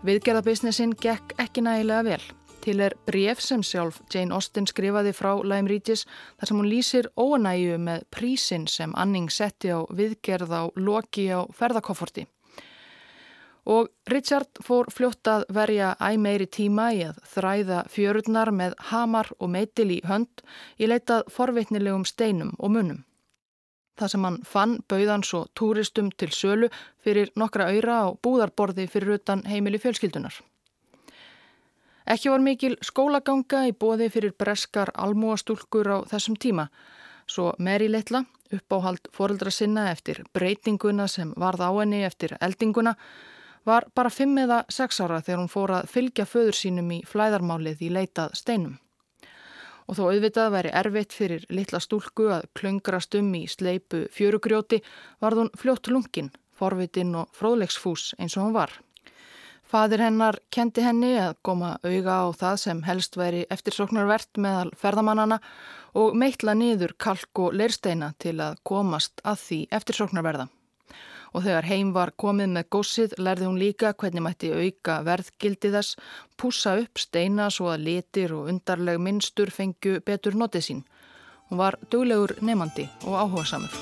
Viðgerðabisnessin 0.08 0.94
gekk 0.96 1.34
ekki 1.42 1.60
nægilega 1.66 2.06
vel. 2.06 2.22
Til 2.64 2.78
er 2.80 2.94
bref 3.04 3.42
sem 3.44 3.60
sjálf 3.60 3.98
Jane 4.08 4.32
Austen 4.32 4.64
skrifaði 4.64 5.10
frá 5.12 5.34
Lime 5.44 5.68
Regis 5.68 6.06
þar 6.38 6.48
sem 6.48 6.62
hún 6.62 6.70
lýsir 6.70 7.10
óanægu 7.20 7.76
með 7.76 8.06
prísin 8.08 8.64
sem 8.72 8.94
Anning 8.96 9.28
setti 9.28 9.68
á 9.68 9.84
viðgerð 9.92 10.54
á 10.56 10.62
loki 10.80 11.26
á 11.28 11.44
ferðakofforti. 11.52 12.24
Og 13.68 13.90
Richard 14.08 14.62
fór 14.64 14.88
fljótt 14.88 15.28
að 15.28 15.44
verja 15.52 15.90
æg 16.00 16.16
meiri 16.24 16.46
tíma 16.48 16.86
í 16.96 17.02
að 17.10 17.20
þræða 17.34 17.82
fjörurnar 17.92 18.48
með 18.48 18.78
hamar 18.94 19.28
og 19.36 19.52
meitil 19.52 19.90
í 19.92 20.00
hönd 20.08 20.40
í 20.80 20.88
leitað 20.88 21.28
forvitnilegum 21.36 22.08
steinum 22.08 22.56
og 22.56 22.72
munum. 22.78 23.04
Það 23.96 24.12
sem 24.12 24.26
hann 24.28 24.36
fann 24.44 24.74
bauðan 24.88 25.24
svo 25.24 25.46
túristum 25.56 26.10
til 26.20 26.28
sölu 26.34 26.68
fyrir 27.04 27.30
nokkra 27.36 27.70
öyra 27.72 28.02
á 28.04 28.06
búðarborði 28.12 28.86
fyrir 28.92 29.16
utan 29.16 29.44
heimili 29.48 29.80
fjölskyldunar. 29.80 30.36
Ekki 32.06 32.30
var 32.30 32.44
mikil 32.44 32.76
skólaganga 32.86 33.64
í 33.66 33.72
bóði 33.74 34.10
fyrir 34.14 34.36
breskar 34.38 34.92
almúastúlkur 34.94 35.88
á 35.90 35.98
þessum 36.06 36.36
tíma, 36.38 36.68
svo 37.26 37.54
Mary 37.58 37.88
Leitla, 37.90 38.22
uppáhald 38.54 39.08
foreldra 39.16 39.50
sinna 39.50 39.88
eftir 39.90 40.22
breytinguna 40.36 41.08
sem 41.10 41.32
varð 41.36 41.66
á 41.66 41.70
henni 41.80 42.04
eftir 42.06 42.36
eldinguna, 42.40 42.94
var 43.66 43.88
bara 43.94 44.10
5 44.10 44.38
eða 44.44 44.62
6 44.70 45.02
ára 45.02 45.20
þegar 45.20 45.40
hún 45.40 45.50
fór 45.50 45.74
að 45.80 45.88
fylgja 45.90 46.28
föður 46.30 46.54
sínum 46.54 46.92
í 46.94 47.02
flæðarmálið 47.02 47.82
í 47.82 47.94
leitað 47.96 48.36
steinum 48.38 48.76
og 49.86 49.98
þó 49.98 50.02
auðvitað 50.08 50.52
væri 50.54 50.72
erfitt 50.80 51.14
fyrir 51.16 51.46
litla 51.50 51.80
stúlku 51.82 52.28
að 52.34 52.48
klöngrast 52.58 53.14
um 53.18 53.30
í 53.38 53.44
sleipu 53.50 54.06
fjörugrjóti 54.14 54.82
varð 55.22 55.44
hún 55.44 55.52
fljótt 55.58 55.90
lungin, 55.92 56.32
forvitin 56.56 57.14
og 57.22 57.30
fróðlegsfús 57.36 58.14
eins 58.18 58.36
og 58.36 58.48
hún 58.48 58.56
var. 58.56 58.74
Fadir 59.66 60.04
hennar 60.04 60.38
kendi 60.54 60.84
henni 60.84 61.16
að 61.18 61.38
koma 61.42 61.72
auga 61.82 62.20
á 62.22 62.26
það 62.38 62.60
sem 62.62 62.82
helst 62.86 63.16
væri 63.18 63.46
eftirsoknarvert 63.50 64.38
meðal 64.38 64.70
ferðamannana 64.78 65.40
og 65.98 66.14
meitla 66.14 66.54
niður 66.54 66.94
kalk 67.02 67.42
og 67.42 67.56
leirsteina 67.58 68.12
til 68.22 68.38
að 68.38 68.60
komast 68.62 69.24
að 69.24 69.42
því 69.42 69.60
eftirsoknarverða 69.80 70.46
og 71.32 71.44
þegar 71.46 71.68
heim 71.70 71.92
var 71.96 72.12
komið 72.18 72.52
með 72.54 72.68
gósið 72.76 73.16
lærði 73.18 73.48
hún 73.48 73.58
líka 73.60 73.92
hvernig 73.94 74.24
mætti 74.26 74.52
auka 74.52 75.00
verðgildi 75.06 75.72
þess, 75.74 75.96
púsa 76.36 76.76
upp 76.82 77.02
steina 77.02 77.50
svo 77.50 77.72
að 77.72 77.88
litir 77.88 78.36
og 78.36 78.50
undarleg 78.52 79.00
minnstur 79.02 79.50
fengju 79.50 80.00
betur 80.06 80.38
notið 80.38 80.68
sín. 80.68 80.86
Hún 81.50 81.62
var 81.62 81.78
duglegur 81.90 82.36
nefandi 82.42 82.88
og 83.06 83.20
áhuga 83.22 83.46
samur. 83.46 83.76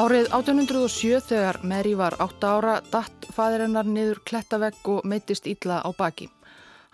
Árið 0.00 0.30
1807 0.32 1.18
þegar 1.28 1.58
Mary 1.66 1.96
var 1.98 2.14
8 2.24 2.46
ára 2.46 2.76
datt 2.92 3.26
fæðirinnar 3.36 3.88
niður 3.90 4.20
klettavegg 4.24 4.86
og 4.88 5.02
meittist 5.04 5.48
ítla 5.50 5.82
á 5.84 5.90
baki. 5.92 6.30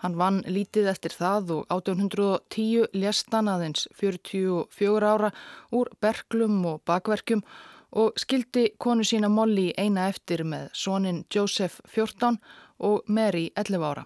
Hann 0.03 0.17
vann 0.17 0.43
lítið 0.45 0.91
eftir 0.91 1.13
það 1.17 1.53
og 1.55 1.71
1810 1.73 2.91
lést 2.93 3.33
hann 3.33 3.49
aðeins 3.49 3.87
44 3.97 5.07
ára 5.09 5.31
úr 5.73 5.89
berglum 6.01 6.59
og 6.69 6.83
bakverkjum 6.85 7.41
og 7.97 8.19
skildi 8.21 8.67
konu 8.77 9.05
sína 9.07 9.29
Molly 9.31 9.71
eina 9.77 10.05
eftir 10.11 10.43
með 10.45 10.69
sónin 10.77 11.23
Joseph 11.33 11.81
14 11.89 12.37
og 12.85 13.09
Mary 13.09 13.49
11 13.55 13.87
ára. 13.89 14.05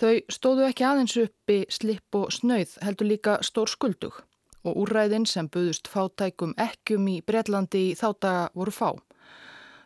Þau 0.00 0.16
stóðu 0.32 0.64
ekki 0.70 0.86
aðeins 0.88 1.18
uppi 1.20 1.58
slipp 1.68 2.16
og 2.16 2.30
snauð 2.32 2.78
heldur 2.80 3.10
líka 3.10 3.36
stór 3.44 3.68
skuldug 3.68 4.22
og 4.64 4.76
úrræðin 4.86 5.26
sem 5.28 5.48
buðust 5.52 5.88
fátækum 5.92 6.54
ekkjum 6.56 7.08
í 7.12 7.20
Breitlandi 7.20 7.90
í 7.90 7.96
þáttaga 7.98 8.48
voru 8.56 8.72
fá. 8.72 8.90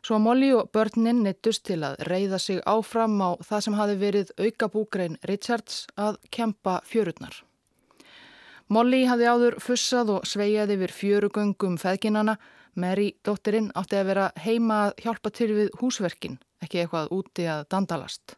Svo 0.04 0.18
Molly 0.20 0.50
og 0.52 0.68
börnin 0.68 1.23
nittust 1.25 1.62
til 1.64 1.80
að 1.87 2.02
reyða 2.04 2.37
sig 2.38 2.58
áfram 2.68 3.16
á 3.25 3.40
það 3.40 3.61
sem 3.64 3.76
hafi 3.78 3.94
verið 3.96 4.32
aukabúgrein 4.37 5.16
Richards 5.25 5.87
að 5.96 6.18
kempa 6.28 6.82
fjörurnar. 6.84 7.38
Molly 8.68 9.06
hafi 9.08 9.25
áður 9.25 9.56
fussað 9.64 10.12
og 10.18 10.26
sveijaði 10.28 10.76
við 10.82 10.92
fjörugöngum 10.99 11.78
feðginana. 11.80 12.37
Mary, 12.75 13.14
dóttirinn, 13.25 13.70
átti 13.73 13.96
að 13.96 14.08
vera 14.11 14.30
heima 14.44 14.80
að 14.88 15.04
hjálpa 15.04 15.30
til 15.30 15.50
við 15.54 15.70
húsverkin, 15.80 16.37
ekki 16.61 16.82
eitthvað 16.82 17.12
úti 17.14 17.46
að 17.49 17.64
dandalast. 17.70 18.37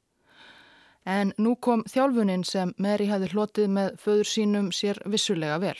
En 1.07 1.33
nú 1.39 1.57
kom 1.57 1.83
þjálfunin 1.89 2.45
sem 2.45 2.75
Mary 2.79 3.09
hafi 3.11 3.33
hlotið 3.33 3.73
með 3.73 3.99
föður 4.03 4.33
sínum 4.37 4.71
sér 4.75 5.03
vissulega 5.07 5.59
vel. 5.63 5.79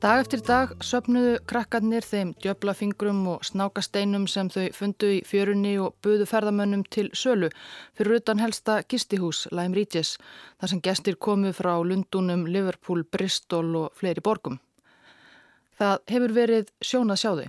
Dag 0.00 0.22
eftir 0.22 0.40
dag 0.40 0.70
söpnuðu 0.80 1.34
krakkarnir 1.44 2.06
þeim 2.08 2.30
djöblafingrum 2.40 3.18
og 3.34 3.42
snákasteinum 3.44 4.22
sem 4.32 4.48
þau 4.48 4.70
fundu 4.72 5.10
í 5.12 5.18
fjörunni 5.28 5.74
og 5.76 5.98
buðu 6.00 6.24
ferðamönnum 6.24 6.86
til 6.88 7.10
sölu 7.12 7.50
fyrir 7.98 8.16
utan 8.16 8.40
helsta 8.40 8.78
gistihús 8.88 9.42
Lime 9.52 9.76
Regis 9.76 10.14
þar 10.56 10.72
sem 10.72 10.80
gestir 10.86 11.18
komu 11.20 11.52
frá 11.52 11.74
Lundunum, 11.84 12.46
Liverpool, 12.48 13.02
Bristol 13.04 13.76
og 13.76 13.98
fleiri 14.00 14.24
borgum. 14.24 14.56
Það 15.76 15.98
hefur 16.14 16.34
verið 16.38 16.72
sjónað 16.80 17.20
sjáðu. 17.20 17.44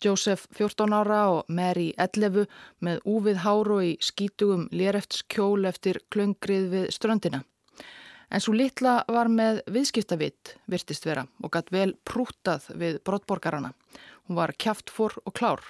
Joseph 0.00 0.46
14 0.56 0.96
ára 0.96 1.20
og 1.34 1.52
Mary 1.52 1.90
11 1.98 2.48
með 2.80 3.04
úvið 3.04 3.42
háru 3.44 3.82
í 3.84 3.92
skítugum 4.00 4.64
lérefts-kjól 4.72 5.68
eftir 5.68 6.00
klöngrið 6.08 6.72
við 6.72 6.88
ströndina. 6.96 7.42
En 8.30 8.42
svo 8.42 8.56
litla 8.56 8.98
var 9.08 9.30
með 9.30 9.62
viðskiptavitt 9.70 10.56
virtist 10.70 11.06
vera 11.06 11.26
og 11.42 11.52
gætt 11.54 11.72
vel 11.74 11.92
prútað 12.04 12.66
við 12.74 13.00
brottborgarana. 13.06 13.72
Hún 14.26 14.38
var 14.40 14.54
kjaftfor 14.58 15.20
og 15.24 15.34
klár. 15.34 15.62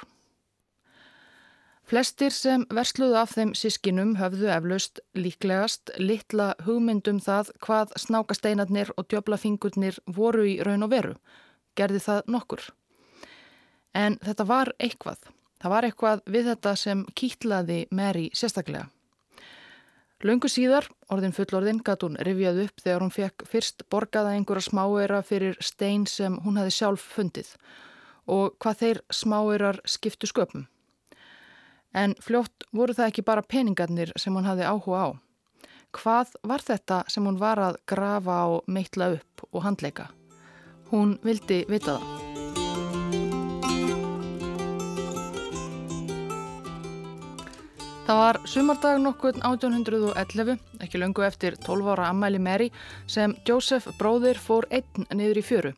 Flestir 1.86 2.32
sem 2.34 2.64
versluðu 2.74 3.14
af 3.20 3.36
þeim 3.36 3.52
sískinum 3.54 4.16
höfðu 4.18 4.48
eflaust 4.50 4.98
líklegast 5.14 5.92
litla 6.02 6.48
hugmyndum 6.66 7.20
það 7.22 7.52
hvað 7.62 7.92
snákasteinarnir 8.02 8.90
og 8.96 9.06
djöblafingurnir 9.12 10.00
voru 10.16 10.48
í 10.50 10.56
raun 10.66 10.82
og 10.82 10.90
veru. 10.90 11.14
Gerði 11.78 12.02
það 12.02 12.34
nokkur. 12.34 12.64
En 13.94 14.18
þetta 14.24 14.48
var 14.48 14.72
eitthvað. 14.82 15.30
Það 15.62 15.74
var 15.76 15.86
eitthvað 15.86 16.26
við 16.26 16.50
þetta 16.50 16.74
sem 16.80 17.06
kýtlaði 17.14 17.80
Mary 17.94 18.26
sérstaklega. 18.34 18.88
Laungu 20.24 20.48
síðar, 20.48 20.86
orðin 21.12 21.34
fullorðin, 21.36 21.82
gatt 21.84 22.00
hún 22.06 22.16
rifjað 22.24 22.62
upp 22.62 22.80
þegar 22.80 23.02
hún 23.04 23.12
fekk 23.12 23.44
fyrst 23.50 23.82
borgaða 23.92 24.32
einhverja 24.32 24.70
smáeira 24.70 25.18
fyrir 25.20 25.58
stein 25.60 26.06
sem 26.08 26.38
hún 26.40 26.56
hefði 26.56 26.72
sjálf 26.72 27.04
fundið 27.18 27.50
og 28.26 28.56
hvað 28.62 28.80
þeir 28.80 29.02
smáeirar 29.12 29.80
skiptu 29.84 30.26
sköpum. 30.26 30.64
En 31.92 32.16
fljótt 32.20 32.64
voru 32.72 32.96
það 32.96 33.12
ekki 33.12 33.26
bara 33.28 33.44
peningarnir 33.44 34.14
sem 34.16 34.34
hún 34.34 34.48
hafði 34.48 34.66
áhuga 34.72 35.04
á. 35.04 35.08
Hvað 35.96 36.32
var 36.48 36.64
þetta 36.64 37.04
sem 37.12 37.28
hún 37.28 37.38
var 37.40 37.60
að 37.60 37.78
grafa 37.88 38.40
og 38.56 38.66
meitla 38.72 39.12
upp 39.20 39.46
og 39.52 39.62
handleika? 39.68 40.10
Hún 40.90 41.18
vildi 41.24 41.64
vita 41.68 42.00
það. 42.00 42.45
Það 48.06 48.18
var 48.20 48.36
sumardag 48.46 49.00
nokkur 49.02 49.34
1811, 49.40 50.60
ekki 50.78 50.98
löngu 51.02 51.24
eftir 51.26 51.56
12 51.58 51.88
ára 51.90 52.10
ammæli 52.12 52.38
Mary, 52.38 52.68
sem 53.10 53.32
Joseph 53.48 53.88
bróðir 53.98 54.38
fór 54.38 54.68
einn 54.70 55.08
niður 55.10 55.40
í 55.40 55.42
fjöru. 55.42 55.72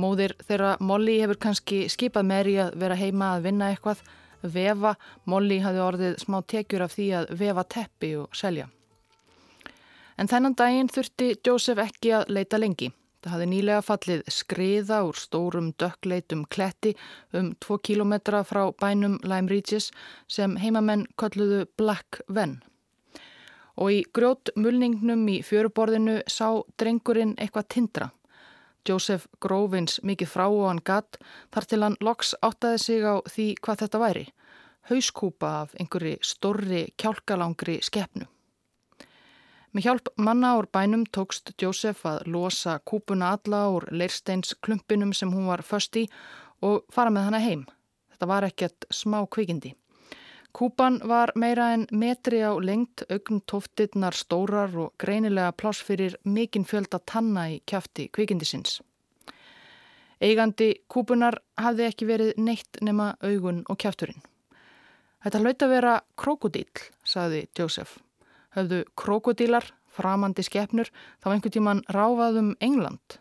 Móðir 0.00 0.32
þeirra 0.48 0.70
Molly 0.80 1.18
hefur 1.20 1.36
kannski 1.42 1.82
skipað 1.92 2.24
Mary 2.30 2.54
að 2.64 2.72
vera 2.80 2.96
heima 2.96 3.34
að 3.34 3.50
vinna 3.50 3.68
eitthvað, 3.68 4.00
vefa, 4.40 4.94
Molly 5.28 5.58
hafði 5.60 5.84
orðið 5.90 6.16
smá 6.24 6.38
tekjur 6.54 6.86
af 6.86 6.96
því 6.96 7.10
að 7.20 7.36
vefa 7.42 7.66
teppi 7.76 8.14
og 8.22 8.40
selja. 8.40 8.70
En 10.16 10.32
þennan 10.32 10.56
daginn 10.56 10.88
þurfti 10.88 11.34
Joseph 11.44 11.84
ekki 11.84 12.16
að 12.16 12.32
leita 12.32 12.56
lengi. 12.64 12.88
Það 13.18 13.32
hafði 13.34 13.46
nýlega 13.50 13.82
fallið 13.82 14.20
skriða 14.30 14.98
úr 15.08 15.16
stórum 15.18 15.72
dökkleitum 15.82 16.44
kletti 16.54 16.92
um 17.34 17.50
2 17.64 17.78
kilometra 17.88 18.44
frá 18.46 18.68
bænum 18.78 19.16
Lime 19.26 19.50
Regis 19.50 19.88
sem 20.30 20.54
heimamenn 20.62 21.02
kolluðu 21.18 21.64
Black 21.80 22.20
Ven. 22.28 22.60
Og 23.78 23.90
í 23.94 23.98
grjót 24.14 24.52
mulningnum 24.54 25.26
í 25.30 25.40
fjöruborðinu 25.42 26.20
sá 26.30 26.62
drengurinn 26.78 27.34
eitthvað 27.38 27.68
tindra. 27.74 28.08
Joseph 28.86 29.26
Grovins 29.42 29.98
mikið 30.06 30.30
frá 30.30 30.46
og 30.46 30.68
hann 30.68 30.84
gatt 30.86 31.18
þar 31.54 31.68
til 31.68 31.82
hann 31.82 31.98
loks 32.00 32.34
áttaði 32.38 32.82
sig 32.86 33.02
á 33.02 33.18
því 33.26 33.50
hvað 33.58 33.84
þetta 33.84 34.02
væri. 34.06 34.26
Hauskúpa 34.88 35.54
af 35.66 35.74
einhverju 35.76 36.22
stórri 36.22 36.86
kjálkalangri 36.96 37.80
skeppnu. 37.82 38.30
Með 39.78 39.84
hjálp 39.86 40.08
manna 40.18 40.56
úr 40.58 40.66
bænum 40.74 41.04
tókst 41.14 41.52
Jósef 41.62 42.00
að 42.02 42.24
losa 42.34 42.72
kúpuna 42.82 43.28
alla 43.36 43.60
úr 43.70 43.84
leirsteins 43.94 44.56
klumpinum 44.58 45.12
sem 45.14 45.30
hún 45.30 45.44
var 45.46 45.60
först 45.62 45.94
í 46.00 46.00
og 46.66 46.80
fara 46.90 47.12
með 47.14 47.28
hana 47.28 47.40
heim. 47.44 47.62
Þetta 48.10 48.26
var 48.26 48.46
ekkert 48.48 48.86
smá 48.90 49.20
kvikindi. 49.30 49.70
Kúpan 50.50 50.98
var 51.06 51.30
meira 51.38 51.68
en 51.76 51.84
metri 51.92 52.40
á 52.42 52.58
lengt, 52.58 53.04
augn 53.06 53.38
tóftirnar 53.46 54.18
stórar 54.18 54.74
og 54.74 54.98
greinilega 54.98 55.52
pláss 55.54 55.86
fyrir 55.86 56.18
mikinn 56.24 56.66
fjölda 56.66 56.98
tanna 56.98 57.46
í 57.46 57.60
kjafti 57.62 58.08
kvikindisins. 58.10 58.80
Eigandi 60.18 60.72
kúpunar 60.90 61.38
hafði 61.54 61.86
ekki 61.86 62.10
verið 62.10 62.34
neitt 62.42 62.82
nema 62.82 63.12
augun 63.22 63.62
og 63.70 63.78
kjafturinn. 63.78 64.26
Þetta 65.22 65.44
hlaut 65.46 65.62
að 65.62 65.74
vera 65.76 65.96
krokodíl, 66.18 66.66
saði 67.06 67.46
Jósef 67.54 68.00
höfðu 68.58 68.82
krokodílar, 68.98 69.70
framandi 69.88 70.44
skeppnur, 70.44 70.90
þá 71.22 71.32
einhvern 71.32 71.54
tíman 71.54 71.86
ráfaðum 71.94 72.52
England. 72.60 73.18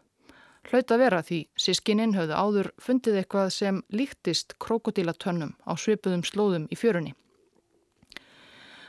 Hlaut 0.67 0.91
að 0.91 0.99
vera 0.99 1.21
því 1.23 1.37
sískininn 1.55 2.17
höfðu 2.17 2.35
áður 2.35 2.69
fundið 2.83 3.21
eitthvað 3.21 3.53
sem 3.55 3.79
líktist 3.93 4.57
krokodílatönnum 4.59 5.55
á 5.63 5.71
svipuðum 5.79 6.25
slóðum 6.27 6.67
í 6.67 6.75
fjörunni. 6.75 7.13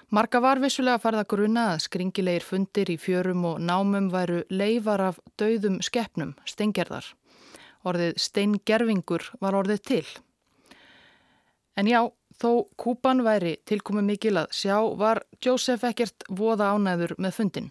Marga 0.08 0.40
var 0.40 0.58
vissulega 0.58 0.98
farið 1.02 1.20
að 1.20 1.30
gruna 1.34 1.64
að 1.74 1.82
skringilegir 1.84 2.44
fundir 2.48 2.90
í 2.90 2.96
fjörum 2.96 3.42
og 3.44 3.58
námum 3.60 4.08
væru 4.08 4.40
leifar 4.48 5.02
af 5.04 5.18
dauðum 5.36 5.82
skeppnum, 5.84 6.32
steingerðar. 6.48 7.04
Orðið 7.84 8.16
steingerfingur 8.24 9.26
var 9.44 9.58
orðið 9.58 9.82
til. 9.84 10.06
En 11.76 11.86
já, 11.86 12.00
Þó 12.38 12.68
kúpan 12.78 13.24
væri 13.26 13.56
tilkomi 13.66 14.04
mikil 14.06 14.36
að 14.38 14.52
sjá 14.54 14.76
var 14.98 15.24
Jósef 15.42 15.82
ekkert 15.88 16.22
voða 16.30 16.70
ánæður 16.76 17.16
með 17.18 17.34
fundin. 17.34 17.70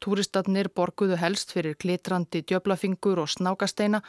Túristatnir 0.00 0.70
borguðu 0.74 1.18
helst 1.20 1.52
fyrir 1.54 1.76
glitrandi 1.78 2.42
djöblafingur 2.42 3.20
og 3.22 3.28
snákasteina 3.30 4.00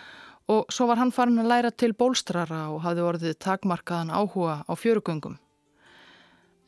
og 0.50 0.72
svo 0.74 0.88
var 0.90 0.98
hann 0.98 1.12
farin 1.14 1.42
að 1.44 1.52
læra 1.52 1.72
til 1.72 1.94
bólstrara 1.94 2.64
og 2.72 2.82
hafði 2.86 3.06
orðið 3.10 3.38
takmarkaðan 3.46 4.14
áhuga 4.16 4.64
á 4.66 4.74
fjörugöngum. 4.74 5.38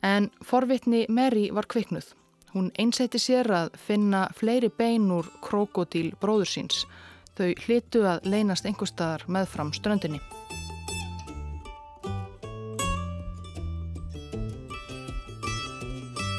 En 0.04 0.30
forvitni 0.44 1.06
Mary 1.08 1.48
var 1.50 1.66
kviknuð. 1.66 2.12
Hún 2.54 2.70
einsætti 2.78 3.18
sér 3.18 3.50
að 3.50 3.74
finna 3.86 4.28
fleiri 4.36 4.70
bein 4.70 5.10
úr 5.10 5.26
krokodíl 5.42 6.12
bróður 6.20 6.52
síns. 6.52 6.84
Þau 7.34 7.50
hlitu 7.66 8.04
að 8.06 8.28
leynast 8.30 8.68
einhver 8.68 8.86
staðar 8.86 9.26
meðfram 9.26 9.72
ströndinni. 9.74 10.20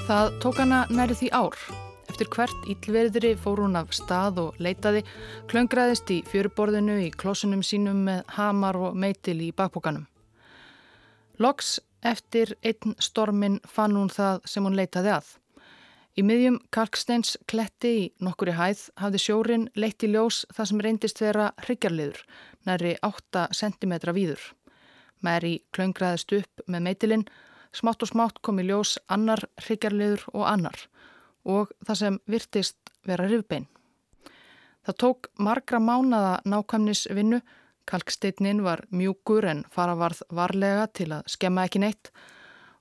Það 0.06 0.36
tók 0.38 0.60
hana 0.62 0.84
næri 0.94 1.16
því 1.18 1.28
ár. 1.34 1.56
Eftir 2.12 2.28
hvert 2.30 2.68
íllverðri 2.70 3.32
fór 3.42 3.64
hún 3.64 3.78
af 3.80 3.90
stað 3.98 4.36
og 4.44 4.58
leitaði, 4.62 5.00
klöngraðist 5.50 6.12
í 6.14 6.20
fjöruborðinu 6.30 7.00
í 7.02 7.08
klossunum 7.10 7.64
sínum 7.66 8.04
með 8.06 8.20
hamar 8.36 8.78
og 8.78 9.00
meitil 9.02 9.40
í 9.42 9.48
bakbókanum. 9.58 10.04
Loks 11.42 11.80
eftir 12.06 12.54
einn 12.62 12.94
stormin 13.02 13.58
fann 13.66 13.98
hún 13.98 14.12
það 14.14 14.46
sem 14.52 14.68
hún 14.68 14.78
leitaði 14.78 15.16
að. 15.16 15.32
Í 16.14 16.28
miðjum 16.28 16.62
Kalksteins 16.70 17.34
kletti 17.50 17.96
í 18.04 18.06
nokkuri 18.22 18.54
hæð 18.60 18.86
hafði 19.02 19.24
sjórin 19.26 19.66
leitt 19.74 20.06
í 20.06 20.12
ljós 20.14 20.44
það 20.54 20.70
sem 20.70 20.86
reyndist 20.86 21.24
vera 21.26 21.50
hryggjarliður, 21.66 22.22
næri 22.70 22.94
8 23.02 23.50
cm 23.58 23.98
víður. 24.14 24.46
Mæri 25.26 25.58
klöngraðist 25.74 26.38
upp 26.38 26.68
með 26.70 26.88
meitilinn 26.92 27.28
Smátt 27.76 28.04
og 28.06 28.08
smátt 28.08 28.40
kom 28.40 28.62
í 28.62 28.66
ljós 28.70 28.96
annar 29.12 29.42
hryggjarliður 29.60 30.24
og 30.34 30.46
annar 30.48 30.86
og 31.46 31.74
það 31.86 31.98
sem 32.00 32.20
virtist 32.32 32.92
vera 33.06 33.28
rifbein. 33.28 33.68
Það 34.86 34.98
tók 35.02 35.28
margra 35.42 35.82
mánada 35.82 36.40
nákvæmnisvinnu, 36.46 37.42
kalksteitnin 37.86 38.64
var 38.66 38.86
mjúkur 38.90 39.46
en 39.50 39.66
faravarð 39.74 40.24
varlega 40.34 40.88
til 40.88 41.12
að 41.18 41.28
skemma 41.36 41.66
ekki 41.68 41.82
neitt 41.84 42.12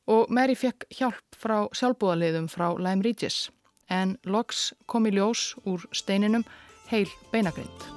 og 0.07 0.31
Mary 0.33 0.55
fekk 0.57 0.87
hjálp 0.93 1.39
frá 1.41 1.57
sjálfbúðaliðum 1.77 2.49
frá 2.53 2.71
Lime 2.79 3.05
Regis 3.05 3.49
en 3.93 4.17
loks 4.25 4.71
kom 4.87 5.09
í 5.09 5.13
ljós 5.17 5.53
úr 5.69 5.85
steininum 5.93 6.45
heil 6.89 7.09
beinagrind. 7.33 7.89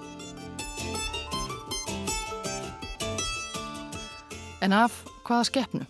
En 4.64 4.74
af 4.74 5.04
hvaða 5.28 5.46
skeppnu? 5.52 5.86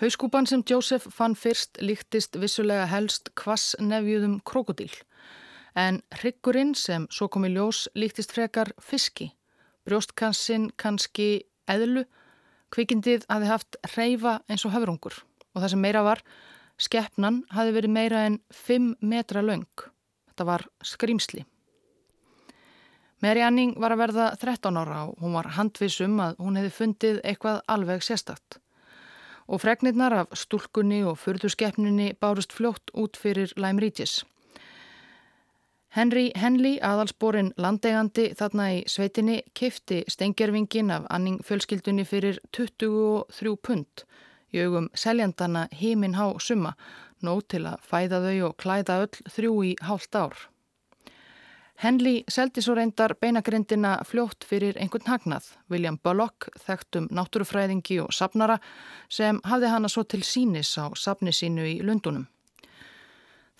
Hauskúpan 0.00 0.46
sem 0.48 0.62
Joseph 0.64 1.10
fann 1.12 1.34
fyrst 1.36 1.76
líktist 1.84 2.38
vissulega 2.40 2.86
helst 2.88 3.26
kvassnefjuðum 3.36 4.38
krokodíl 4.48 4.94
en 5.76 5.98
hryggurinn 6.16 6.70
sem 6.72 7.04
svo 7.12 7.26
kom 7.28 7.44
í 7.44 7.50
ljós 7.52 7.82
líktist 7.92 8.32
frekar 8.32 8.70
fiski, 8.80 9.26
brjóstkansinn 9.84 10.70
kannski 10.80 11.26
eðlu, 11.68 12.06
kvikindið 12.72 13.26
hafi 13.28 13.50
haft 13.50 13.76
reyfa 13.92 14.38
eins 14.48 14.64
og 14.64 14.72
höfrungur. 14.72 15.18
Og 15.52 15.60
það 15.60 15.72
sem 15.74 15.84
meira 15.84 16.02
var, 16.06 16.24
skeppnan 16.80 17.42
hafi 17.52 17.76
verið 17.76 17.94
meira 17.98 18.24
en 18.30 18.40
5 18.56 18.88
metra 19.04 19.44
laung. 19.44 19.84
Þetta 20.32 20.48
var 20.48 20.64
skrimsli. 20.80 21.44
Mary 23.20 23.44
Anning 23.44 23.76
var 23.76 23.92
að 23.92 24.06
verða 24.06 24.32
13 24.40 24.80
ára 24.80 25.04
og 25.10 25.20
hún 25.20 25.36
var 25.36 25.52
handvisum 25.60 26.16
að 26.24 26.40
hún 26.40 26.56
hefði 26.56 26.74
fundið 26.78 27.20
eitthvað 27.20 27.60
alveg 27.68 28.08
sérstakt 28.08 28.62
og 29.50 29.60
fregnirnar 29.60 30.14
af 30.14 30.36
stúlkunni 30.38 31.02
og 31.02 31.18
fyrðuskeppninni 31.18 32.12
bárust 32.22 32.54
fljótt 32.54 32.92
út 32.94 33.18
fyrir 33.18 33.50
Lime 33.58 33.82
Regis. 33.82 34.20
Henry 35.90 36.28
Henley, 36.38 36.78
aðalsporin 36.78 37.50
landegandi 37.58 38.28
þarna 38.38 38.68
í 38.76 38.82
sveitinni, 38.86 39.40
kifti 39.58 40.04
stengjervingin 40.06 40.92
af 40.94 41.08
anning 41.10 41.40
fjölskyldunni 41.42 42.04
fyrir 42.06 42.38
23 42.54 43.56
pund 43.58 44.04
í 44.54 44.62
augum 44.62 44.86
seljandana 44.94 45.66
heiminn 45.74 46.14
há 46.14 46.30
summa, 46.38 46.76
nóg 47.26 47.42
til 47.50 47.64
að 47.66 47.82
fæða 47.90 48.22
þau 48.22 48.38
og 48.52 48.56
klæða 48.62 49.02
öll 49.02 49.34
þrjú 49.34 49.52
í 49.66 49.74
hálft 49.82 50.14
ár. 50.14 50.49
Henley 51.80 52.24
seldi 52.28 52.60
svo 52.60 52.74
reyndar 52.76 53.14
beinagrindina 53.16 53.94
fljótt 54.04 54.44
fyrir 54.44 54.76
einhvern 54.76 55.06
hagnað, 55.08 55.46
William 55.72 55.96
Bullock, 55.96 56.50
þekktum 56.66 57.06
náttúrufræðingi 57.08 57.96
og 58.02 58.10
sapnara 58.12 58.58
sem 59.08 59.38
hafði 59.48 59.70
hana 59.72 59.88
svo 59.88 60.04
til 60.04 60.20
sínis 60.20 60.74
á 60.76 60.92
sapni 60.92 61.32
sínu 61.32 61.64
í 61.64 61.78
Lundunum. 61.80 62.26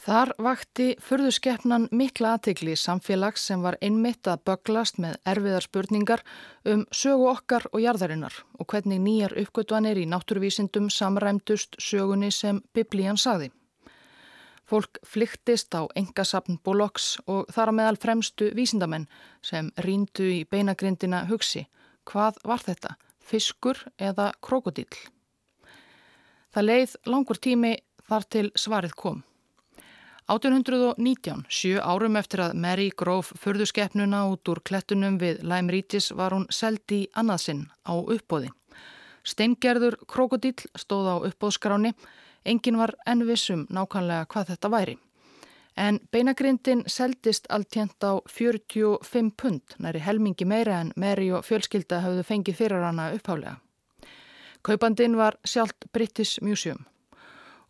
Þar 0.01 0.31
vakti 0.41 0.87
förðuskeppnan 1.05 1.87
mikla 1.93 2.35
aðtegli 2.37 2.77
samfélags 2.77 3.43
sem 3.49 3.65
var 3.65 3.77
einmitt 3.85 4.29
að 4.29 4.45
böglast 4.49 5.01
með 5.01 5.17
erfiðar 5.29 5.67
spurningar 5.67 6.25
um 6.65 6.87
sögu 6.93 7.27
okkar 7.33 7.69
og 7.73 7.85
jarðarinnar 7.85 8.37
og 8.59 8.69
hvernig 8.73 9.01
nýjar 9.05 9.37
uppgötvanir 9.45 10.01
í 10.01 10.07
náttúruvísindum 10.09 10.93
samræmdust 10.93 11.81
sögunni 11.81 12.33
sem 12.33 12.61
biblían 12.77 13.21
saði. 13.21 13.51
Fólk 14.71 15.01
flyktist 15.03 15.75
á 15.75 15.83
engasapn 15.99 16.61
Bólokks 16.63 17.17
og 17.27 17.49
þar 17.51 17.73
á 17.75 17.79
meðal 17.79 17.97
fremstu 17.99 18.53
vísindamenn 18.55 19.09
sem 19.43 19.73
ríndu 19.83 20.29
í 20.31 20.45
beinagrindina 20.47 21.25
hugsi. 21.27 21.65
Hvað 22.07 22.39
var 22.47 22.63
þetta? 22.63 22.93
Fiskur 23.19 23.81
eða 23.99 24.29
krokodíl? 24.39 24.87
Það 26.55 26.69
leið 26.69 26.95
langur 27.11 27.43
tími 27.43 27.73
þar 28.07 28.29
til 28.31 28.47
svarið 28.55 28.95
kom. 28.95 29.25
1819, 30.31 31.43
sjö 31.51 31.83
árum 31.83 32.15
eftir 32.21 32.45
að 32.45 32.55
Mary 32.63 32.89
gróf 32.95 33.33
förðuskeppnuna 33.43 34.23
út 34.31 34.47
úr 34.53 34.63
klettunum 34.63 35.19
við 35.19 35.43
Lime 35.43 35.75
Regis 35.75 36.13
var 36.15 36.37
hún 36.37 36.47
seldi 36.55 37.09
annaðsinn 37.19 37.67
á 37.83 37.99
uppbóði. 37.99 38.55
Steingerður 39.27 39.99
krokodíl 40.07 40.55
stóð 40.79 41.11
á 41.11 41.17
uppbóðskráni 41.27 41.97
Engin 42.45 42.79
var 42.79 42.95
ennvissum 43.07 43.67
nákvæmlega 43.69 44.27
hvað 44.33 44.53
þetta 44.55 44.71
væri. 44.73 44.99
En 45.77 46.01
beinagrindin 46.13 46.83
seldist 46.87 47.47
alltjent 47.49 48.05
á 48.05 48.21
45 48.29 49.31
pund, 49.37 49.77
næri 49.79 50.01
helmingi 50.01 50.45
meira 50.45 50.81
en 50.81 50.93
Mary 50.97 51.31
og 51.31 51.45
fjölskylda 51.47 52.01
hafðu 52.05 52.25
fengið 52.27 52.57
fyrir 52.57 52.85
hana 52.85 53.11
upphálega. 53.15 53.57
Kaupandin 54.63 55.17
var 55.17 55.39
sjálft 55.45 55.87
British 55.93 56.43
Museum 56.43 56.85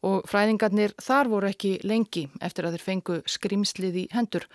og 0.03 0.25
fræðingarnir 0.31 0.95
þar 1.03 1.29
voru 1.29 1.51
ekki 1.51 1.75
lengi 1.85 2.25
eftir 2.41 2.67
að 2.67 2.77
þeir 2.77 2.85
fengu 2.87 3.19
skrimslið 3.29 3.99
í 4.01 4.07
hendur 4.15 4.47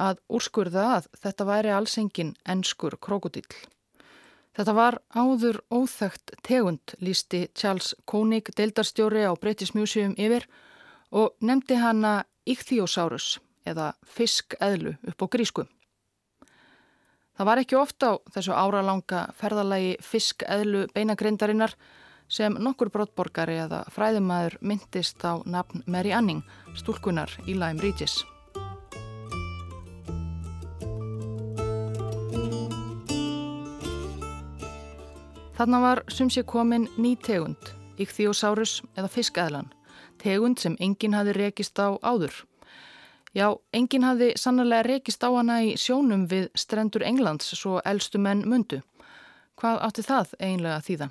að 0.00 0.22
úrskurða 0.32 0.86
að 0.96 1.08
þetta 1.20 1.48
væri 1.50 1.74
allsengin 1.76 2.34
ennskur 2.48 2.96
krokodill. 2.96 3.46
Þetta 4.54 4.74
var 4.76 5.00
áður 5.10 5.58
óþægt 5.74 6.36
tegund, 6.46 6.94
lísti 7.02 7.48
Charles 7.58 7.94
Koenig, 8.06 8.52
deildarstjóri 8.54 9.24
á 9.26 9.34
British 9.34 9.74
Museum 9.74 10.14
yfir 10.14 10.46
og 11.10 11.34
nefndi 11.42 11.78
hana 11.80 12.22
Ichthyosaurus 12.46 13.40
eða 13.66 13.94
fiskeðlu 14.06 14.94
upp 15.10 15.24
á 15.24 15.26
grísku. 15.32 15.64
Það 17.34 17.48
var 17.48 17.62
ekki 17.64 17.78
ofta 17.80 18.12
á 18.14 18.22
þessu 18.30 18.54
áralanga 18.54 19.24
ferðalagi 19.40 19.96
fiskeðlu 20.06 20.84
beinagrindarinnar 20.94 21.74
sem 22.30 22.54
nokkur 22.54 22.92
brottborgari 22.94 23.58
eða 23.64 23.82
fræðumæður 23.94 24.60
myndist 24.62 25.26
á 25.26 25.42
nafn 25.42 25.82
Mary 25.90 26.14
Anning, 26.14 26.44
stúlkunar 26.78 27.34
í 27.48 27.58
Lyme 27.58 27.82
Regis. 27.82 28.22
Þarna 35.64 35.78
var 35.80 36.00
sem 36.12 36.28
sé 36.28 36.42
komin 36.44 36.82
ný 37.00 37.14
tegund, 37.24 37.70
Ichthyosaurus 37.96 38.82
eða 39.00 39.08
fiskæðlan, 39.08 39.70
tegund 40.20 40.60
sem 40.60 40.74
enginn 40.76 41.16
hafi 41.16 41.32
rekist 41.32 41.80
á 41.80 41.96
áður. 42.04 42.34
Já, 43.32 43.46
enginn 43.72 44.04
hafi 44.04 44.34
sannlega 44.36 44.84
rekist 44.84 45.24
á 45.24 45.32
hana 45.32 45.62
í 45.64 45.70
sjónum 45.80 46.26
við 46.28 46.50
strendur 46.52 47.06
Englands 47.08 47.48
svo 47.56 47.80
eldstu 47.80 48.20
menn 48.20 48.44
mundu. 48.44 48.82
Hvað 49.56 49.80
átti 49.88 50.04
það 50.04 50.36
eiginlega 50.36 50.84
þýða? 50.84 51.08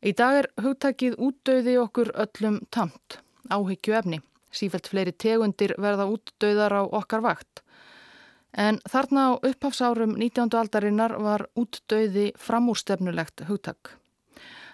Í 0.00 0.12
dag 0.16 0.40
er 0.40 0.48
hugtakið 0.64 1.20
útdauði 1.20 1.76
okkur 1.84 2.14
öllum 2.24 2.62
tamt, 2.72 3.20
áhyggju 3.52 4.00
efni. 4.00 4.22
Sífælt 4.48 4.88
fleiri 4.88 5.12
tegundir 5.12 5.76
verða 5.76 6.08
útdauðar 6.08 6.72
á 6.72 6.82
okkar 6.88 7.20
vakt. 7.28 7.60
En 8.52 8.80
þarna 8.90 9.22
á 9.30 9.32
upphafsárum 9.46 10.16
19. 10.18 10.50
aldarinnar 10.58 11.14
var 11.22 11.46
útdauði 11.54 12.32
framúrstefnulegt 12.34 13.44
hugtak. 13.46 13.96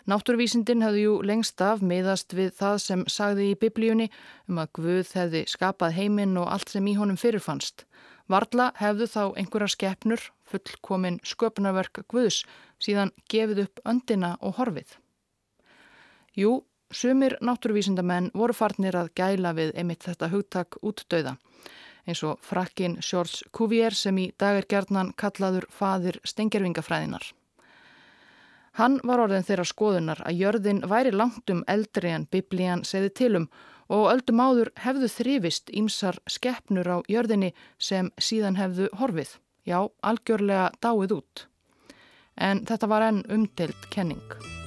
Náttúruvísindin 0.06 0.84
hefði 0.86 1.02
jú 1.02 1.14
lengst 1.26 1.60
af 1.60 1.82
miðast 1.82 2.32
við 2.32 2.52
það 2.56 2.76
sem 2.80 3.02
sagði 3.10 3.50
í 3.50 3.58
biblíunni 3.58 4.06
um 4.48 4.60
að 4.62 4.70
Guð 4.78 5.10
hefði 5.18 5.42
skapað 5.50 5.96
heiminn 5.98 6.38
og 6.38 6.48
allt 6.48 6.70
sem 6.72 6.86
í 6.86 6.94
honum 6.96 7.18
fyrirfannst. 7.20 7.84
Varla 8.30 8.70
hefðu 8.78 9.08
þá 9.10 9.22
einhverja 9.36 9.68
skeppnur, 9.74 10.22
fullkomin 10.46 11.18
sköpunarverk 11.26 12.06
Guðs, 12.08 12.44
síðan 12.78 13.12
gefið 13.28 13.66
upp 13.66 13.82
öndina 13.84 14.36
og 14.40 14.56
horfið. 14.60 14.96
Jú, 16.38 16.62
sumir 16.90 17.36
náttúruvísindamenn 17.42 18.30
voru 18.34 18.54
farnir 18.54 18.96
að 18.96 19.12
gæla 19.18 19.52
við 19.58 19.74
einmitt 19.74 20.06
þetta 20.06 20.30
hugtak 20.32 20.78
útdauða 20.82 21.36
eins 22.06 22.22
og 22.26 22.40
frakkin 22.44 22.98
Sjórs 23.02 23.42
Kuvier 23.52 23.94
sem 23.94 24.18
í 24.18 24.30
dag 24.38 24.60
er 24.60 24.68
gerðnan 24.70 25.12
kallaður 25.18 25.66
fadir 25.70 26.20
stengervingafræðinar. 26.24 27.32
Hann 28.76 28.98
var 29.08 29.22
orðin 29.24 29.46
þeirra 29.46 29.64
skoðunar 29.64 30.20
að 30.28 30.42
jörðin 30.42 30.82
væri 30.84 31.12
langt 31.14 31.50
um 31.52 31.62
eldri 31.66 32.12
en 32.12 32.26
biblían 32.28 32.84
segði 32.84 33.12
tilum 33.22 33.48
og 33.88 34.10
öldum 34.10 34.42
áður 34.42 34.72
hefðu 34.82 35.08
þrifist 35.14 35.72
ímsar 35.72 36.18
skeppnur 36.28 36.90
á 36.90 36.96
jörðinni 37.08 37.54
sem 37.78 38.10
síðan 38.18 38.60
hefðu 38.60 38.90
horfið, 39.00 39.38
já, 39.64 39.80
algjörlega 40.02 40.70
dáið 40.82 41.16
út. 41.20 41.46
En 42.36 42.66
þetta 42.68 42.92
var 42.92 43.08
enn 43.08 43.24
umdelt 43.32 43.90
kenning. 43.94 44.65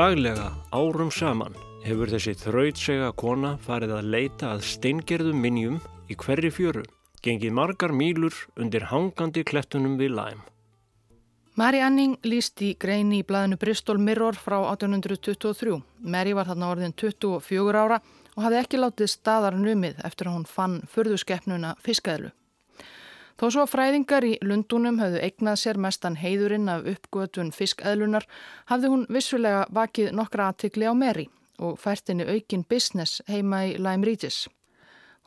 Daglega 0.00 0.46
árum 0.72 1.10
saman 1.12 1.52
hefur 1.84 2.08
þessi 2.08 2.32
þrautsega 2.40 3.10
kona 3.20 3.50
farið 3.60 3.90
að 3.98 4.06
leita 4.14 4.52
að 4.54 4.62
steingerðum 4.64 5.42
minnjum 5.44 5.74
í 6.08 6.16
hverri 6.22 6.48
fjöru, 6.48 6.86
gengið 7.20 7.52
margar 7.58 7.92
mýlur 7.92 8.38
undir 8.56 8.86
hangandi 8.88 9.44
klettunum 9.44 9.98
við 10.00 10.14
læm. 10.16 10.40
Mary 11.60 11.84
Anning 11.84 12.16
líst 12.24 12.64
í 12.64 12.70
greini 12.80 13.20
í 13.20 13.26
blæðinu 13.28 13.60
Bristol 13.60 14.00
Mirror 14.00 14.40
frá 14.40 14.56
1823. 14.70 15.76
Mary 16.00 16.32
var 16.38 16.48
þarna 16.48 16.72
orðin 16.72 16.96
24 16.96 17.84
ára 17.84 18.00
og 18.38 18.44
hafði 18.46 18.62
ekki 18.62 18.80
látið 18.80 19.12
staðar 19.18 19.60
numið 19.60 20.00
eftir 20.08 20.30
að 20.30 20.38
hún 20.38 20.48
fann 20.48 20.80
förðuskeppnuna 20.94 21.74
fiskaðlu. 21.84 22.32
Þó 23.40 23.46
svo 23.48 23.62
fræðingar 23.64 24.24
í 24.28 24.34
Lundunum 24.44 24.98
hafðu 25.00 25.20
eignað 25.24 25.54
sér 25.62 25.78
mestan 25.80 26.18
heiðurinn 26.20 26.68
af 26.68 26.82
uppgötun 26.90 27.54
fiskæðlunar 27.56 28.26
hafði 28.68 28.90
hún 28.92 29.06
vissulega 29.08 29.62
vakið 29.72 30.10
nokkra 30.12 30.50
aðtikli 30.50 30.84
á 30.84 30.92
meri 30.92 31.24
og 31.56 31.78
fært 31.80 32.12
henni 32.12 32.26
aukin 32.28 32.66
business 32.68 33.22
heima 33.32 33.62
í 33.70 33.78
Lyme 33.80 34.04
Regis. 34.04 34.42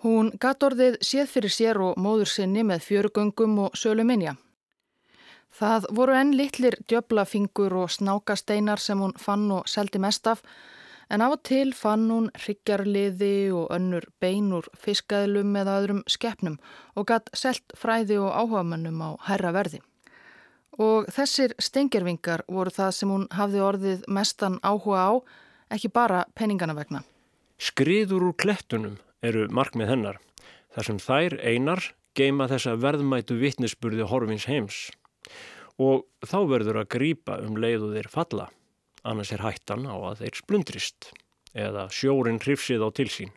Hún 0.06 0.30
gatt 0.38 0.62
orðið 0.62 1.00
séð 1.02 1.32
fyrir 1.32 1.56
sér 1.56 1.82
og 1.82 1.98
móður 1.98 2.30
sinni 2.30 2.62
með 2.62 2.86
fjörugöngum 2.86 3.58
og 3.66 3.82
sölu 3.82 4.06
minja. 4.06 4.36
Það 5.58 5.90
voru 5.98 6.14
enn 6.20 6.38
litlir 6.38 6.78
djöblafingur 6.86 7.74
og 7.82 7.96
snákasteinar 7.98 8.78
sem 8.78 9.02
hún 9.02 9.18
fann 9.18 9.50
og 9.58 9.66
seldi 9.66 9.98
mest 9.98 10.30
af 10.30 10.46
en 11.14 11.22
á 11.22 11.30
og 11.30 11.42
til 11.46 11.74
fann 11.78 12.10
hún 12.10 12.30
hryggjarliði 12.34 13.54
og 13.54 13.70
önnur 13.76 14.08
beinur 14.24 14.66
fiskaðlum 14.82 15.54
eða 15.62 15.78
öðrum 15.82 16.04
skeppnum 16.10 16.58
og 16.98 17.08
gatt 17.12 17.30
selt 17.38 17.76
fræði 17.78 18.18
og 18.18 18.34
áhugamönnum 18.34 18.98
á 19.06 19.10
herra 19.30 19.54
verði. 19.54 19.84
Og 20.82 21.06
þessir 21.14 21.54
stengirvingar 21.62 22.48
voru 22.50 22.74
það 22.74 22.92
sem 22.98 23.14
hún 23.14 23.28
hafði 23.30 23.62
orðið 23.62 24.06
mestan 24.10 24.58
áhuga 24.66 25.06
á, 25.06 25.12
ekki 25.70 25.94
bara 25.94 26.26
peningana 26.34 26.74
vegna. 26.74 27.04
Skriður 27.62 28.32
úr 28.32 28.38
klettunum 28.38 28.98
eru 29.22 29.46
markmið 29.54 29.94
hennar, 29.94 30.18
þar 30.74 30.90
sem 30.90 31.00
þær 31.00 31.38
einar 31.46 31.94
geima 32.18 32.50
þessa 32.50 32.74
verðmætu 32.82 33.38
vittnesburði 33.38 34.10
horfins 34.10 34.50
heims 34.50 34.90
og 35.82 36.04
þá 36.26 36.38
verður 36.50 36.84
að 36.84 36.92
grýpa 36.94 37.40
um 37.42 37.56
leiðu 37.58 37.94
þeir 37.96 38.10
falla 38.14 38.50
annars 39.04 39.32
er 39.36 39.44
hættan 39.44 39.86
á 39.88 39.96
að 39.96 40.24
þeir 40.24 40.40
splundrist 40.40 41.14
eða 41.54 41.88
sjórin 41.94 42.42
hrifsið 42.42 42.84
á 42.84 42.90
tilsín. 42.96 43.34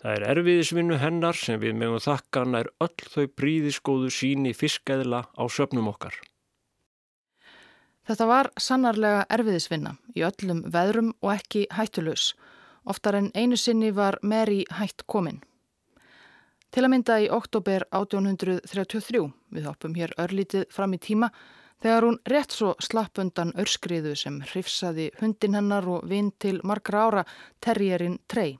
Það 0.00 0.14
er 0.16 0.26
erfiðisvinnu 0.32 0.96
hennar 0.96 1.36
sem 1.36 1.60
við 1.60 1.74
meðum 1.76 2.00
þakka 2.00 2.46
nær 2.48 2.70
öll 2.80 3.08
þau 3.12 3.26
príðiskóðu 3.36 4.08
síni 4.14 4.54
fiskæðla 4.56 5.26
á 5.28 5.44
söpnum 5.52 5.90
okkar. 5.92 6.14
Þetta 8.08 8.26
var 8.26 8.48
sannarlega 8.56 9.26
erfiðisvinna 9.28 9.92
í 10.16 10.24
öllum 10.24 10.64
veðrum 10.72 11.12
og 11.20 11.34
ekki 11.34 11.66
hættulös. 11.76 12.32
Oftar 12.88 13.18
en 13.18 13.28
einu 13.36 13.58
sinni 13.60 13.92
var 13.92 14.16
Meri 14.24 14.64
hætt 14.72 15.04
komin. 15.06 15.42
Til 16.70 16.86
að 16.86 16.92
mynda 16.94 17.18
í 17.20 17.28
oktober 17.34 17.84
1833, 17.92 19.20
við 19.52 19.66
hoppum 19.68 19.94
hér 19.98 20.14
örlítið 20.22 20.68
fram 20.72 20.94
í 20.96 21.00
tíma, 21.02 21.28
Þegar 21.80 22.04
hún 22.04 22.18
rétt 22.28 22.52
svo 22.52 22.74
slapp 22.84 23.18
undan 23.22 23.54
örskriðu 23.56 24.12
sem 24.18 24.40
hrifsaði 24.50 25.10
hundin 25.20 25.56
hennar 25.56 25.86
og 25.88 26.04
vinn 26.08 26.28
til 26.38 26.58
margra 26.64 27.06
ára 27.06 27.22
terrierinn 27.64 28.18
Trey. 28.28 28.58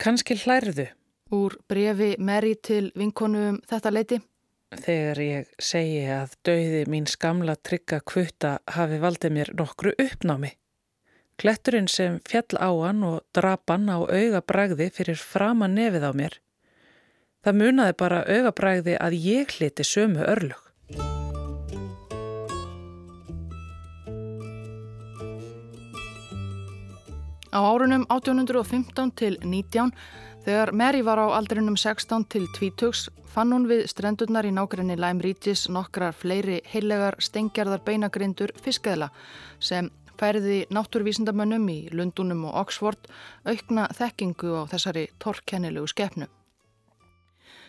Kanski 0.00 0.36
hlærðu? 0.40 0.88
Úr 1.34 1.58
brefi 1.68 2.14
Mary 2.18 2.54
til 2.56 2.88
vinkonu 2.96 3.42
um 3.50 3.58
þetta 3.68 3.92
leiti. 3.92 4.20
Þegar 4.68 5.20
ég 5.24 5.50
segi 5.60 6.00
að 6.12 6.32
dauði 6.44 6.80
mín 6.92 7.08
skamla 7.08 7.56
trygga 7.56 8.00
kvutta 8.04 8.58
hafi 8.76 8.98
valdið 9.00 9.34
mér 9.36 9.52
nokkru 9.56 9.92
uppnámi. 9.96 10.54
Kletturinn 11.38 11.88
sem 11.88 12.18
fjall 12.28 12.58
á 12.58 12.70
hann 12.82 13.04
og 13.06 13.20
drapan 13.36 13.88
á 13.88 14.00
augabræði 14.04 14.88
fyrir 14.92 15.20
frama 15.20 15.68
nefið 15.68 16.04
á 16.04 16.12
mér. 16.12 16.40
Það 17.44 17.60
munaði 17.60 17.94
bara 18.00 18.24
augabræði 18.26 18.96
að 18.98 19.20
ég 19.24 19.54
hliti 19.56 19.84
sömu 19.86 20.24
örlug. 20.24 20.67
Á 27.48 27.60
árunum 27.64 28.04
1815 28.12 29.12
til 29.16 29.38
19 29.40 29.92
þegar 30.44 30.72
Mary 30.72 31.00
var 31.04 31.16
á 31.16 31.26
aldrinum 31.32 31.76
16 31.76 32.26
til 32.28 32.44
20 32.58 33.08
fann 33.32 33.52
hún 33.52 33.64
við 33.70 33.86
strendurnar 33.88 34.44
í 34.44 34.52
nákrenni 34.52 34.96
Lyme 35.00 35.24
Regis 35.24 35.68
nokkrar 35.72 36.12
fleiri 36.12 36.60
heilegar 36.72 37.16
stengjarðar 37.24 37.84
beinagrindur 37.86 38.52
fiskæðla 38.60 39.08
sem 39.60 39.88
færiði 40.20 40.66
náttúrvísindamönnum 40.74 41.68
í 41.72 41.78
Lundunum 41.92 42.48
og 42.50 42.58
Oxford 42.66 43.08
aukna 43.48 43.88
þekkingu 43.96 44.52
á 44.60 44.62
þessari 44.72 45.08
torkennilegu 45.22 45.88
skefnu. 45.88 46.28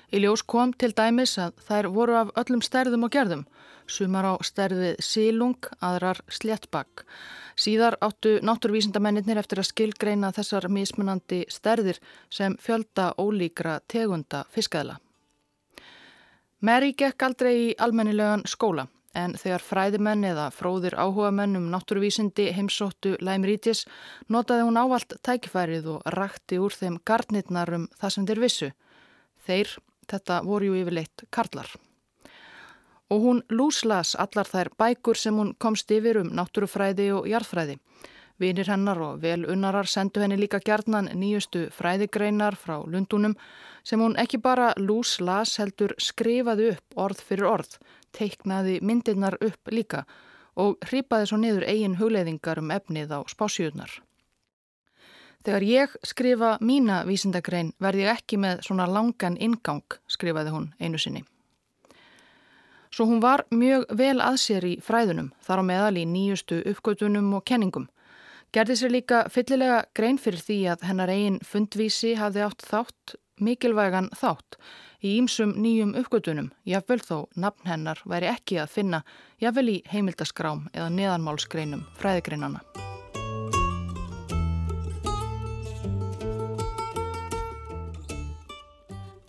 Í 0.10 0.24
ljós 0.24 0.42
kom 0.42 0.72
til 0.74 0.90
dæmis 0.98 1.36
að 1.38 1.60
þær 1.68 1.88
voru 1.94 2.16
af 2.18 2.30
öllum 2.42 2.64
stærðum 2.66 3.04
og 3.06 3.12
gerðum, 3.14 3.44
sumar 3.86 4.26
á 4.26 4.34
stærðið 4.42 5.02
sílung, 5.06 5.68
aðrar 5.86 6.22
sléttbakk. 6.34 7.04
Síðar 7.60 7.98
áttu 8.02 8.40
náttúrvísindamennir 8.42 9.38
eftir 9.38 9.62
að 9.62 9.70
skilgreina 9.70 10.32
þessar 10.34 10.66
mismunandi 10.74 11.44
stærðir 11.52 12.00
sem 12.34 12.56
fjölda 12.58 13.12
ólíkra 13.22 13.80
tegunda 13.92 14.46
fiskæðla. 14.56 14.98
Mary 16.60 16.96
gekk 16.98 17.24
aldrei 17.24 17.54
í 17.70 17.76
almennilegan 17.78 18.42
skóla 18.50 18.88
en 19.18 19.36
þegar 19.38 19.64
fræðimenn 19.66 20.26
eða 20.32 20.50
fróðir 20.54 20.96
áhuga 20.98 21.30
menn 21.34 21.58
um 21.58 21.70
náttúruvísindi 21.74 22.50
heimsóttu 22.56 23.16
Læmrítis 23.22 23.86
notaði 24.30 24.66
hún 24.68 24.78
ávalt 24.78 25.16
tækifærið 25.26 25.88
og 25.96 26.10
rakti 26.18 26.60
úr 26.62 26.76
þeim 26.76 27.00
gardnirnar 27.06 27.74
um 27.78 27.88
það 28.00 28.16
sem 28.16 28.28
þeir 28.30 28.44
vissu. 28.44 28.70
Þeir, 29.48 29.72
þetta 30.12 30.42
voru 30.46 30.72
ju 30.72 30.82
yfirleitt 30.82 31.26
karlar. 31.32 31.70
Og 33.10 33.22
hún 33.26 33.44
lúslas 33.50 34.16
allar 34.20 34.46
þær 34.46 34.70
bækur 34.78 35.18
sem 35.18 35.36
hún 35.36 35.56
komst 35.58 35.92
yfir 35.92 36.22
um 36.22 36.30
náttúrufræði 36.30 37.10
og 37.18 37.30
jarðfræði. 37.30 37.80
Vinir 38.40 38.70
hennar 38.72 39.00
og 39.04 39.22
vel 39.22 39.44
unnarar 39.52 39.88
sendu 39.90 40.22
henni 40.24 40.38
líka 40.40 40.62
gerðnan 40.64 41.10
nýjustu 41.12 41.66
fræðigreinar 41.76 42.56
frá 42.56 42.78
Lundunum 42.88 43.36
sem 43.84 44.00
hún 44.00 44.16
ekki 44.22 44.40
bara 44.40 44.72
lúslas 44.78 45.58
heldur 45.60 45.96
skrifaði 46.00 46.70
upp 46.76 47.02
orð 47.08 47.24
fyrir 47.26 47.50
orð 47.50 47.80
teiknaði 48.16 48.80
myndirnar 48.82 49.38
upp 49.42 49.72
líka 49.74 50.06
og 50.60 50.78
hripaði 50.90 51.30
svo 51.30 51.40
niður 51.40 51.66
eigin 51.68 51.98
hugleiðingar 52.00 52.62
um 52.62 52.72
efnið 52.76 53.14
á 53.16 53.20
spásjöðnar. 53.32 53.92
Þegar 55.46 55.64
ég 55.64 55.92
skrifa 56.04 56.58
mína 56.60 57.04
vísindagrein 57.08 57.72
verð 57.80 58.04
ég 58.04 58.10
ekki 58.12 58.40
með 58.44 58.64
svona 58.68 58.88
langan 58.92 59.38
ingang, 59.40 59.86
skrifaði 60.12 60.52
hún 60.52 60.72
einu 60.80 61.00
sinni. 61.00 61.24
Svo 62.92 63.06
hún 63.06 63.22
var 63.22 63.46
mjög 63.54 63.86
vel 63.96 64.18
að 64.20 64.40
sér 64.42 64.66
í 64.66 64.74
fræðunum, 64.84 65.30
þar 65.46 65.62
á 65.62 65.64
meðal 65.70 66.02
í 66.02 66.06
nýjustu 66.10 66.60
uppgötunum 66.72 67.32
og 67.38 67.46
kenningum. 67.46 67.88
Gerði 68.52 68.76
sér 68.82 68.94
líka 68.96 69.24
fyllilega 69.30 69.84
grein 69.96 70.18
fyrir 70.18 70.42
því 70.42 70.60
að 70.74 70.86
hennar 70.90 71.14
eigin 71.14 71.40
fundvísi 71.46 72.16
hafði 72.18 72.44
átt 72.48 72.66
þátt, 72.66 73.16
mikilvægan 73.40 74.10
þátt, 74.18 74.58
í 75.06 75.16
ýmsum 75.22 75.54
nýjum 75.62 75.96
uppgötunum, 76.02 76.52
jáfnvel 76.68 77.00
þó 77.06 77.18
nafn 77.38 77.70
hennar 77.70 78.04
væri 78.10 78.34
ekki 78.34 78.60
að 78.60 78.74
finna 78.74 79.04
jáfnvel 79.40 79.70
í 79.78 79.80
heimildaskrám 79.94 80.68
eða 80.74 80.92
neðanmálsgreinum 80.98 81.86
fræðigreinana. 82.02 82.66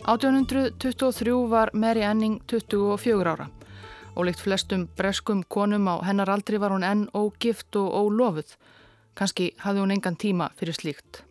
...1823 0.05 1.49
var 1.49 1.69
Mary 1.73 2.01
Anning 2.01 2.41
24 2.49 3.29
ára 3.29 3.49
og 4.15 4.25
líkt 4.27 4.41
flestum 4.43 4.87
breskum 4.97 5.43
konum 5.47 5.87
á 5.87 6.01
hennar 6.03 6.29
aldri 6.33 6.59
var 6.59 6.73
hún 6.73 6.83
enn 6.83 7.07
ógift 7.15 7.75
og 7.79 7.93
ólofuð. 7.95 8.55
Kanski 9.15 9.51
hafði 9.63 9.83
hún 9.83 9.93
engan 9.95 10.17
tíma 10.19 10.49
fyrir 10.59 10.75
slíkt. 10.75 11.21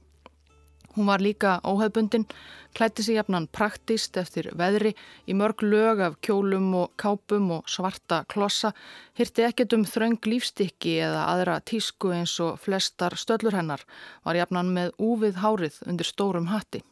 Hún 0.97 1.07
var 1.07 1.23
líka 1.23 1.61
óhefbundin, 1.63 2.27
klætti 2.75 3.03
sig 3.03 3.15
jafnan 3.15 3.47
praktist 3.47 4.17
eftir 4.17 4.51
veðri 4.59 4.95
í 5.27 5.37
mörg 5.39 5.63
lög 5.63 6.01
af 6.03 6.17
kjólum 6.21 6.75
og 6.75 6.97
kápum 6.99 7.51
og 7.59 7.71
svarta 7.71 8.25
klossa, 8.29 8.73
hyrti 9.15 9.47
ekkert 9.47 9.77
um 9.79 9.87
þraung 9.87 10.19
lífstykki 10.27 10.97
eða 11.07 11.29
aðra 11.31 11.61
tísku 11.61 12.11
eins 12.11 12.35
og 12.43 12.59
flestar 12.59 13.15
stöllur 13.15 13.55
hennar, 13.55 13.87
var 14.25 14.35
jafnan 14.35 14.75
með 14.75 14.97
úvið 14.99 15.39
hárið 15.45 15.79
undir 15.87 16.11
stórum 16.11 16.51
hatti. 16.51 16.83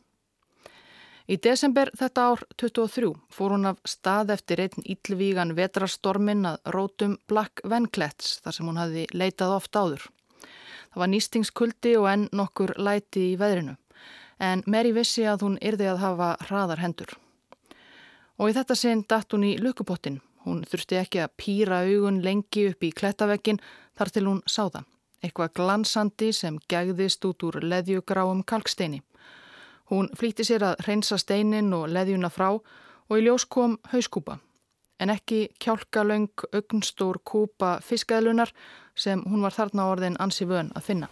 Í 1.28 1.36
desember 1.44 1.90
þetta 1.92 2.22
ár 2.30 2.42
23 2.56 3.10
fór 3.28 3.52
hún 3.52 3.68
af 3.68 3.80
stað 3.84 4.30
eftir 4.32 4.62
einn 4.64 4.86
íllvígan 4.94 5.52
vetrastormin 5.58 6.46
að 6.48 6.70
rótum 6.72 7.18
Black 7.28 7.60
Venclets 7.68 8.38
þar 8.40 8.56
sem 8.56 8.70
hún 8.70 8.80
hafi 8.80 9.04
leitað 9.12 9.56
oft 9.58 9.76
áður. 9.76 10.06
Það 10.88 11.02
var 11.02 11.12
nýstingskuldi 11.12 11.92
og 12.00 12.08
enn 12.08 12.24
nokkur 12.32 12.72
læti 12.80 13.26
í 13.34 13.36
veðrinu 13.36 13.76
en 14.38 14.62
Mary 14.66 14.92
vissi 14.94 15.24
að 15.26 15.44
hún 15.44 15.58
yrði 15.60 15.88
að 15.92 16.02
hafa 16.02 16.28
hraðar 16.46 16.82
hendur. 16.82 17.12
Og 18.38 18.50
í 18.50 18.54
þetta 18.54 18.76
sinn 18.78 19.04
datt 19.10 19.34
hún 19.34 19.46
í 19.48 19.56
lukupottin. 19.58 20.20
Hún 20.46 20.62
þurfti 20.64 21.00
ekki 21.00 21.20
að 21.24 21.34
pýra 21.36 21.82
augun 21.84 22.22
lengi 22.24 22.68
upp 22.70 22.86
í 22.86 22.92
klettavekkin 22.94 23.58
þar 23.98 24.12
til 24.14 24.24
hún 24.30 24.40
sá 24.46 24.68
það. 24.70 24.86
Eitthvað 25.18 25.54
glansandi 25.58 26.30
sem 26.32 26.60
gegðist 26.70 27.24
út 27.26 27.42
úr 27.48 27.58
leðjugráum 27.64 28.44
kalksteini. 28.46 29.02
Hún 29.90 30.10
flýtti 30.16 30.44
sér 30.44 30.66
að 30.68 30.84
reynsa 30.84 31.16
steinin 31.18 31.72
og 31.72 31.88
leðjuna 31.88 32.28
frá 32.28 32.50
og 32.52 33.14
í 33.16 33.24
ljós 33.24 33.46
kom 33.48 33.78
hauskúpa. 33.92 34.36
En 35.00 35.10
ekki 35.14 35.46
kjálkalöng, 35.62 36.32
augnstór 36.52 37.20
kúpa 37.24 37.78
fiskæðlunar 37.80 38.52
sem 38.98 39.22
hún 39.24 39.44
var 39.46 39.54
þarna 39.54 39.86
orðin 39.92 40.18
ansi 40.20 40.44
vön 40.48 40.72
að 40.76 40.88
finna. 40.90 41.08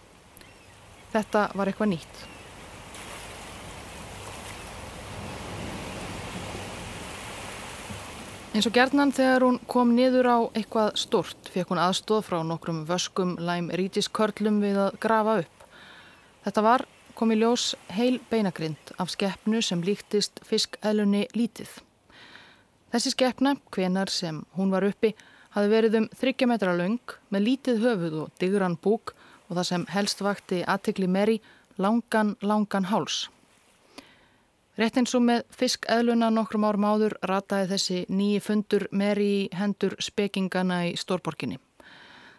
Þetta 1.15 1.51
var 1.55 1.71
eitthvað 1.71 1.95
nýtt. 1.95 2.25
Eins 8.57 8.65
og 8.65 8.73
gerðnan 8.73 9.11
þegar 9.12 9.45
hún 9.45 9.57
kom 9.69 9.91
niður 9.93 10.29
á 10.33 10.39
eitthvað 10.57 10.95
stort 10.97 11.49
fekk 11.53 11.75
hún 11.75 11.81
aðstóð 11.81 12.23
frá 12.25 12.39
nokkrum 12.41 12.85
vöskum 12.89 13.35
læm 13.37 13.69
rítiskörlum 13.69 14.62
við 14.65 14.79
að 14.81 14.97
grafa 15.01 15.35
upp. 15.43 15.67
Þetta 16.47 16.65
var 16.65 16.87
komið 17.16 17.42
ljós 17.42 17.64
heil 17.96 18.18
beinagrind 18.31 18.92
af 19.00 19.11
skeppnu 19.14 19.62
sem 19.64 19.83
líktist 19.85 20.42
fiskælunni 20.44 21.24
lítið. 21.35 21.70
Þessi 22.92 23.12
skeppna, 23.14 23.57
hvenar 23.72 24.12
sem 24.12 24.42
hún 24.57 24.72
var 24.72 24.85
uppi, 24.87 25.14
hafi 25.57 25.72
verið 25.72 26.00
um 26.02 26.09
30 26.12 26.50
metra 26.50 26.74
laung 26.76 27.14
með 27.33 27.46
lítið 27.48 27.81
höfuð 27.85 28.18
og 28.24 28.35
digran 28.40 28.76
búk 28.76 29.14
og 29.48 29.57
það 29.57 29.68
sem 29.70 29.87
helst 29.94 30.20
vakti 30.24 30.61
aðtikli 30.66 31.09
meri 31.09 31.40
langan, 31.79 32.37
langan 32.42 32.88
háls. 32.92 33.26
Rétt 34.76 34.98
eins 35.00 35.14
og 35.16 35.24
með 35.24 35.46
fiskæðluna 35.57 36.29
nokkrum 36.37 36.66
árum 36.68 36.85
áður 36.85 37.16
rataði 37.24 37.70
þessi 37.70 38.02
nýji 38.12 38.42
fundur 38.44 38.88
meri 38.92 39.31
í 39.38 39.46
hendur 39.57 39.96
spekingana 40.05 40.83
í 40.90 40.96
Stórborginni. 41.00 41.57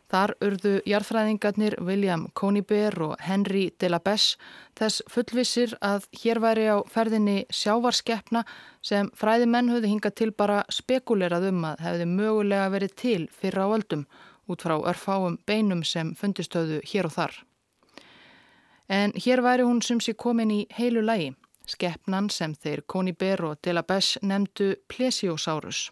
Þar 0.08 0.32
urðu 0.39 0.74
jarðfræðingarnir 0.88 1.76
William 1.84 2.28
Conybear 2.39 2.96
og 3.04 3.15
Henry 3.20 3.65
de 3.76 3.89
la 3.89 4.00
Besse 4.00 4.38
þess 4.80 5.02
fullvissir 5.12 5.74
að 5.84 6.06
hér 6.22 6.39
væri 6.39 6.70
á 6.72 6.78
ferðinni 6.88 7.41
sjávarskeppna 7.52 8.46
sem 8.80 9.10
fræðimenn 9.20 9.74
höfðu 9.74 9.91
hingað 9.91 10.15
til 10.22 10.30
bara 10.32 10.62
spekulerað 10.72 11.50
um 11.50 11.65
að 11.74 11.84
hefði 11.84 12.08
mögulega 12.13 12.70
verið 12.72 12.96
til 13.04 13.28
fyrra 13.36 13.67
á 13.67 13.76
öldum 13.76 14.06
út 14.48 14.63
frá 14.63 14.78
örfáum 14.80 15.36
beinum 15.43 15.84
sem 15.84 16.13
fundistöðu 16.15 16.80
hér 16.88 17.10
og 17.10 17.15
þar. 17.17 17.36
En 18.88 19.12
hér 19.12 19.43
væri 19.43 19.67
hún 19.67 19.84
sem 19.84 20.00
sé 20.00 20.15
komin 20.15 20.52
í 20.56 20.62
heilu 20.72 21.04
lægi. 21.04 21.34
Skeppnan 21.67 22.30
sem 22.32 22.54
þeir 22.56 22.86
Koniber 22.88 23.43
og 23.43 23.60
Delabes 23.60 24.15
nefndu 24.24 24.78
Plesiosaurus. 24.88 25.89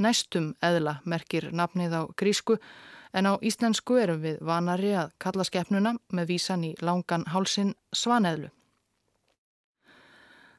Næstum 0.00 0.54
eðla 0.64 1.02
merkir 1.04 1.50
nafnið 1.52 1.92
á 1.92 2.02
grísku 2.16 2.56
en 3.14 3.30
á 3.30 3.32
íslensku 3.38 3.96
erum 4.02 4.20
við 4.24 4.40
vanari 4.42 4.92
að 4.98 5.14
kalla 5.22 5.46
skeppnuna 5.46 5.94
með 6.12 6.30
vísan 6.32 6.66
í 6.66 6.74
langan 6.82 7.26
hálsin 7.30 7.74
svaneðlu. 7.94 8.50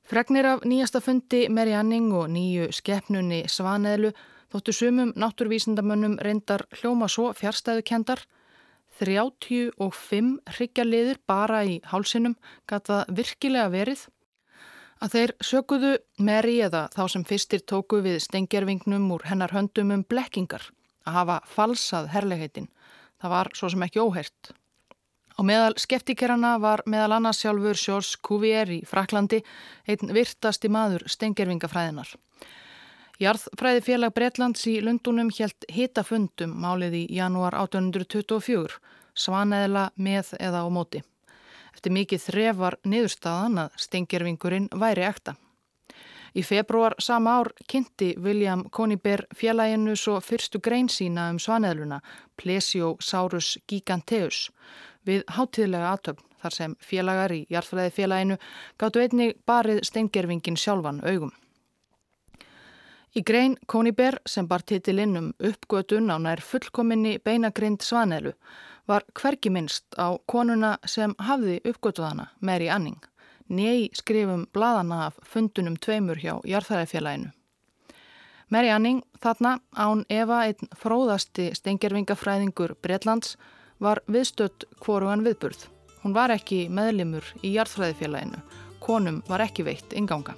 Fregnir 0.06 0.46
af 0.46 0.64
nýjasta 0.70 1.02
fundi 1.02 1.48
Meri 1.50 1.74
Anning 1.74 2.14
og 2.14 2.30
nýju 2.30 2.70
skeppnunni 2.78 3.44
svaneðlu 3.50 4.14
þóttu 4.54 4.74
sumum 4.78 5.12
náttúrvísindamönnum 5.18 6.20
reyndar 6.22 6.68
hljóma 6.78 7.10
svo 7.10 7.32
fjárstæðukendar 7.34 8.22
35 9.00 10.38
hryggjarliðir 10.56 11.20
bara 11.28 11.64
í 11.68 11.80
hálsinum 11.90 12.38
gata 12.70 13.04
virkilega 13.12 13.68
verið. 13.74 14.06
Að 15.04 15.18
þeir 15.18 15.34
sökuðu 15.44 15.92
Mary 16.24 16.62
eða 16.64 16.86
þá 16.94 17.04
sem 17.12 17.26
fyrstir 17.28 17.66
tóku 17.68 18.00
við 18.06 18.22
stengjervingnum 18.24 19.10
úr 19.12 19.26
hennar 19.28 19.52
höndum 19.52 19.92
um 19.92 20.06
blekkingar 20.08 20.70
að 21.06 21.18
hafa 21.20 21.40
falsað 21.50 22.12
herlegheitin. 22.14 22.70
Það 23.22 23.34
var 23.36 23.52
svo 23.56 23.72
sem 23.72 23.86
ekki 23.86 24.04
óhert. 24.04 24.52
Á 25.36 25.42
meðal 25.44 25.74
skeptikerana 25.80 26.56
var 26.64 26.84
meðal 26.88 27.18
annars 27.18 27.42
sjálfur 27.44 27.76
Sjórs 27.76 28.14
Cuvier 28.24 28.70
í 28.72 28.82
Fraklandi 28.88 29.42
einn 29.88 30.14
virtasti 30.16 30.72
maður 30.72 31.04
stengjervingafræðinar. 31.12 32.14
Jarðfræði 33.20 33.82
félag 33.84 34.14
Breitlands 34.16 34.66
í 34.68 34.78
Lundunum 34.84 35.30
helt 35.38 35.68
hitafundum 35.72 36.56
málið 36.60 36.98
í 37.00 37.04
janúar 37.16 37.56
1824, 37.56 38.80
svaneðla 39.16 39.90
með 39.96 40.34
eða 40.40 40.64
á 40.64 40.70
móti. 40.72 41.04
Eftir 41.76 41.96
mikið 41.96 42.24
þrefar 42.30 42.80
niðurstaðan 42.88 43.66
að 43.66 43.80
stengjervingurinn 43.88 44.68
væri 44.72 45.08
ekta. 45.08 45.36
Í 46.36 46.44
februar 46.44 46.98
sama 47.00 47.38
ár 47.40 47.50
kynnti 47.72 48.10
William 48.20 48.66
Conybear 48.70 49.24
félaginu 49.36 49.96
svo 49.96 50.18
fyrstu 50.20 50.60
grein 50.60 50.90
sína 50.92 51.30
um 51.32 51.40
svaneðluna 51.40 52.02
Plesiosaurus 52.36 53.54
giganteus 53.72 54.50
við 55.08 55.24
hátíðlega 55.38 55.94
aðtöfn 55.94 56.28
þar 56.44 56.58
sem 56.58 56.76
félagar 56.84 57.32
í 57.32 57.46
jarðfræði 57.50 57.96
félaginu 57.96 58.38
gáttu 58.82 59.02
einni 59.06 59.32
barið 59.48 59.82
stengjervingin 59.88 60.60
sjálfan 60.60 61.00
augum. 61.08 61.32
Í 63.16 63.24
grein 63.24 63.56
Kóniber 63.72 64.20
sem 64.28 64.48
bar 64.48 64.66
titilinn 64.68 65.16
um 65.16 65.34
uppgötun 65.40 66.12
á 66.12 66.20
nær 66.20 66.44
fullkominni 66.44 67.16
beinagrind 67.24 67.80
svanelu 67.80 68.36
var 68.92 69.06
hvergi 69.16 69.50
minnst 69.50 69.96
á 69.96 70.20
konuna 70.28 70.76
sem 70.86 71.16
hafði 71.18 71.62
uppgötuðana, 71.64 72.28
Mary 72.42 72.68
Anning, 72.68 73.00
njei 73.50 73.90
skrifum 73.94 74.46
bladana 74.54 75.06
af 75.08 75.20
fundunum 75.24 75.76
tveimur 75.78 76.18
hjá 76.22 76.40
Jarþæðarfélaginu. 76.46 77.32
Mary 78.50 78.70
Anning, 78.70 79.02
þarna 79.22 79.60
án 79.74 80.06
Eva 80.10 80.44
einn 80.46 80.70
fróðasti 80.78 81.52
stengjervingafræðingur 81.58 82.76
Breitlands, 82.82 83.38
var 83.80 84.02
viðstött 84.08 84.68
hvorugan 84.80 85.26
viðburð. 85.26 85.68
Hún 86.04 86.14
var 86.14 86.32
ekki 86.32 86.68
meðlimur 86.70 87.26
í 87.42 87.56
Jarþæðarfélaginu, 87.56 88.42
konum 88.80 89.24
var 89.28 89.42
ekki 89.46 89.66
veitt 89.66 89.94
inganga. 89.98 90.38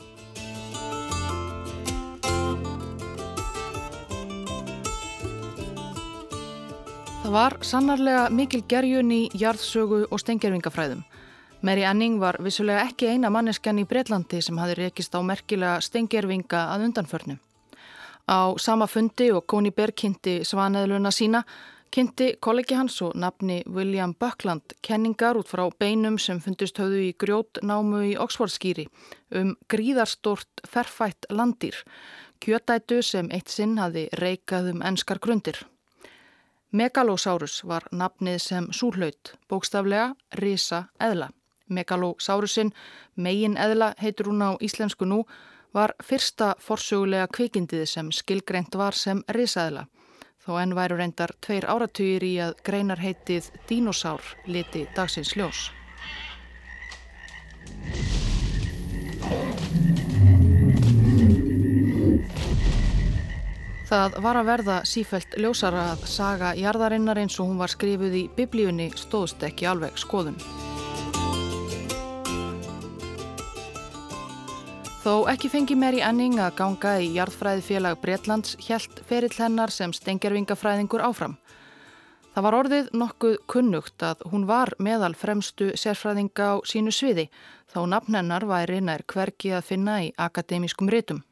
Það 7.27 7.33
var 7.35 7.57
sannarlega 7.59 8.27
mikil 8.31 8.61
gerjun 8.71 9.09
í 9.11 9.25
jarðsögu 9.35 10.05
og 10.07 10.21
stengjervingafræðum. 10.23 11.01
Mary 11.61 11.83
Anning 11.83 12.19
var 12.21 12.37
vissulega 12.43 12.83
ekki 12.85 13.07
eina 13.09 13.31
manneskan 13.33 13.79
í 13.81 13.85
Breitlandi 13.89 14.43
sem 14.45 14.57
hafi 14.61 14.75
rekist 14.77 15.15
á 15.17 15.19
merkilega 15.25 15.79
stengjervinga 15.81 16.59
að 16.69 16.83
undanförnu. 16.85 17.37
Á 18.29 18.53
sama 18.61 18.85
fundi 18.85 19.31
og 19.33 19.47
Koni 19.49 19.71
Berg 19.73 19.95
kynnti 19.97 20.43
svaneðluna 20.45 21.09
sína, 21.09 21.41
kynnti 21.89 22.35
kollegi 22.43 22.77
hans 22.77 22.99
og 23.01 23.15
nafni 23.17 23.63
William 23.65 24.13
Buckland 24.13 24.75
kenningar 24.85 25.39
út 25.39 25.49
frá 25.49 25.63
beinum 25.79 26.19
sem 26.21 26.37
fundist 26.43 26.77
höfðu 26.77 27.01
í 27.07 27.15
grjótnámu 27.17 28.03
í 28.11 28.13
Oxfordskýri 28.21 28.85
um 29.39 29.55
gríðarstort 29.71 30.61
ferfætt 30.69 31.25
landir, 31.31 31.81
kjötætu 32.37 33.01
sem 33.01 33.31
eitt 33.33 33.49
sinn 33.49 33.79
hafi 33.81 34.05
reikað 34.13 34.75
um 34.75 34.85
enskar 34.85 35.17
grundir. 35.17 35.57
Megalosaurus 36.69 37.63
var 37.65 37.89
nafnið 37.91 38.39
sem 38.43 38.69
súrlaut, 38.69 39.33
bókstaflega 39.49 40.13
risa 40.37 40.85
eðla. 41.01 41.31
Megalosaurusin, 41.67 42.73
megin 43.15 43.57
eðla 43.57 43.93
heitur 44.01 44.31
hún 44.31 44.43
á 44.43 44.51
íslensku 44.61 45.05
nú, 45.05 45.23
var 45.73 45.93
fyrsta 46.03 46.55
forsögulega 46.59 47.27
kvikindið 47.27 47.85
sem 47.85 48.11
skilgreint 48.11 48.75
var 48.75 48.95
sem 48.95 49.23
risa 49.29 49.67
eðla. 49.67 49.87
Þó 50.47 50.61
enn 50.61 50.75
væru 50.77 50.95
reyndar 50.95 51.33
tveir 51.43 51.67
áratugir 51.67 52.23
í 52.23 52.37
að 52.39 52.53
greinar 52.63 53.01
heitið 53.03 53.49
dinosaur 53.67 54.23
liti 54.47 54.85
dagsins 54.95 55.35
ljós. 55.35 55.67
Það 63.87 64.17
var 64.19 64.35
að 64.35 64.49
verða 64.49 64.77
sífælt 64.83 65.35
ljósara 65.39 65.85
að 65.93 66.07
saga 66.11 66.49
jarðarinnar 66.59 67.21
eins 67.21 67.37
og 67.39 67.47
hún 67.47 67.61
var 67.61 67.71
skrifuð 67.71 68.17
í 68.19 68.23
biblíunni 68.35 68.89
stóðst 68.99 69.47
ekki 69.47 69.69
alveg 69.71 69.95
skoðun. 69.99 70.35
Þó 75.07 75.21
ekki 75.31 75.47
fengi 75.47 75.75
Mary 75.79 76.01
Anning 76.03 76.33
að 76.43 76.57
ganga 76.57 76.89
í 76.99 77.05
jarðfræði 77.15 77.61
félag 77.63 78.01
Breitlands 78.01 78.57
hjælt 78.59 78.97
ferill 79.07 79.37
hennar 79.37 79.71
sem 79.71 79.93
stengjarvingafræðingur 79.95 80.99
áfram. 81.07 81.37
Það 82.33 82.43
var 82.43 82.57
orðið 82.57 82.89
nokkuð 82.91 83.37
kunnugt 83.47 84.03
að 84.03 84.25
hún 84.33 84.43
var 84.49 84.73
meðal 84.83 85.13
fremstu 85.15 85.69
sérfræðinga 85.79 86.49
á 86.51 86.55
sínu 86.67 86.91
sviði 86.91 87.29
þá 87.71 87.79
nafn 87.93 88.19
hennar 88.19 88.47
væri 88.51 88.81
nær 88.83 89.05
hverki 89.07 89.55
að 89.55 89.65
finna 89.69 89.95
í 90.09 90.11
akademískum 90.27 90.91
rétum. 90.91 91.23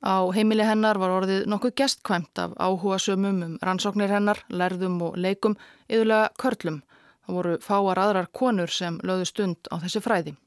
Á 0.00 0.24
heimili 0.32 0.64
hennar 0.64 0.96
var 0.96 1.12
orðið 1.20 1.44
nokkuð 1.44 1.76
gestkvæmt 1.84 2.40
af 2.40 2.56
áhuga 2.56 2.96
sömum 3.04 3.44
um 3.50 3.56
rannsóknir 3.60 4.16
hennar, 4.16 4.46
lærðum 4.48 4.96
og 5.10 5.20
leikum, 5.20 5.60
yðurlega 5.92 6.32
körlum. 6.40 6.80
Það 7.26 7.40
voru 7.42 7.56
fáar 7.60 8.06
aðrar 8.08 8.32
konur 8.32 8.72
sem 8.72 8.96
lögðu 9.04 9.34
stund 9.34 9.68
á 9.68 9.76
þessi 9.76 10.00
fræði. 10.00 10.38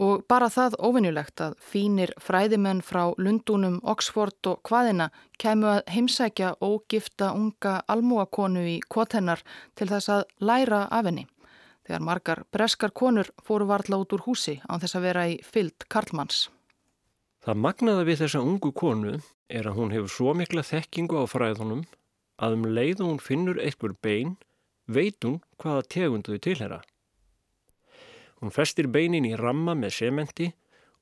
Og 0.00 0.22
bara 0.32 0.48
það 0.48 0.78
ofinnjulegt 0.80 1.42
að 1.44 1.56
fínir 1.60 2.14
fræðimenn 2.24 2.80
frá 2.80 3.10
Lundunum, 3.20 3.82
Oxford 3.84 4.48
og 4.48 4.62
hvaðina 4.64 5.10
kæmu 5.42 5.68
að 5.74 5.82
heimsækja 5.92 6.54
ógifta 6.64 7.34
unga 7.36 7.82
almúakonu 7.84 8.62
í 8.64 8.78
kvotennar 8.88 9.42
til 9.76 9.90
þess 9.90 10.08
að 10.14 10.24
læra 10.40 10.86
af 10.88 11.10
henni. 11.10 11.26
Þegar 11.84 12.06
margar 12.06 12.40
breskar 12.54 12.94
konur 12.96 13.28
fóru 13.44 13.68
varðla 13.68 14.00
út 14.00 14.14
úr 14.16 14.24
húsi 14.24 14.56
á 14.64 14.80
þess 14.80 14.96
að 14.96 15.06
vera 15.08 15.26
í 15.28 15.36
fyllt 15.44 15.84
Karlmanns. 15.92 16.48
Það 17.44 17.60
magnaða 17.64 18.06
við 18.08 18.20
þessa 18.22 18.44
ungu 18.44 18.72
konu 18.76 19.18
er 19.50 19.68
að 19.68 19.76
hún 19.80 19.92
hefur 19.92 20.12
svo 20.14 20.34
mikla 20.36 20.64
þekkingu 20.64 21.20
á 21.20 21.24
fræðunum 21.28 21.84
að 22.40 22.56
um 22.56 22.66
leið 22.68 23.02
og 23.02 23.10
hún 23.10 23.20
finnur 23.24 23.60
eitthvað 23.60 23.96
bein 24.04 24.36
veit 24.88 25.20
hún 25.24 25.40
hvaða 25.60 25.84
tegundu 25.92 26.36
þau 26.36 26.44
tilhera. 26.46 26.80
Hún 28.40 28.54
festir 28.54 28.88
beinin 28.88 29.28
í 29.28 29.36
ramma 29.38 29.76
með 29.76 29.96
sementi 29.98 30.50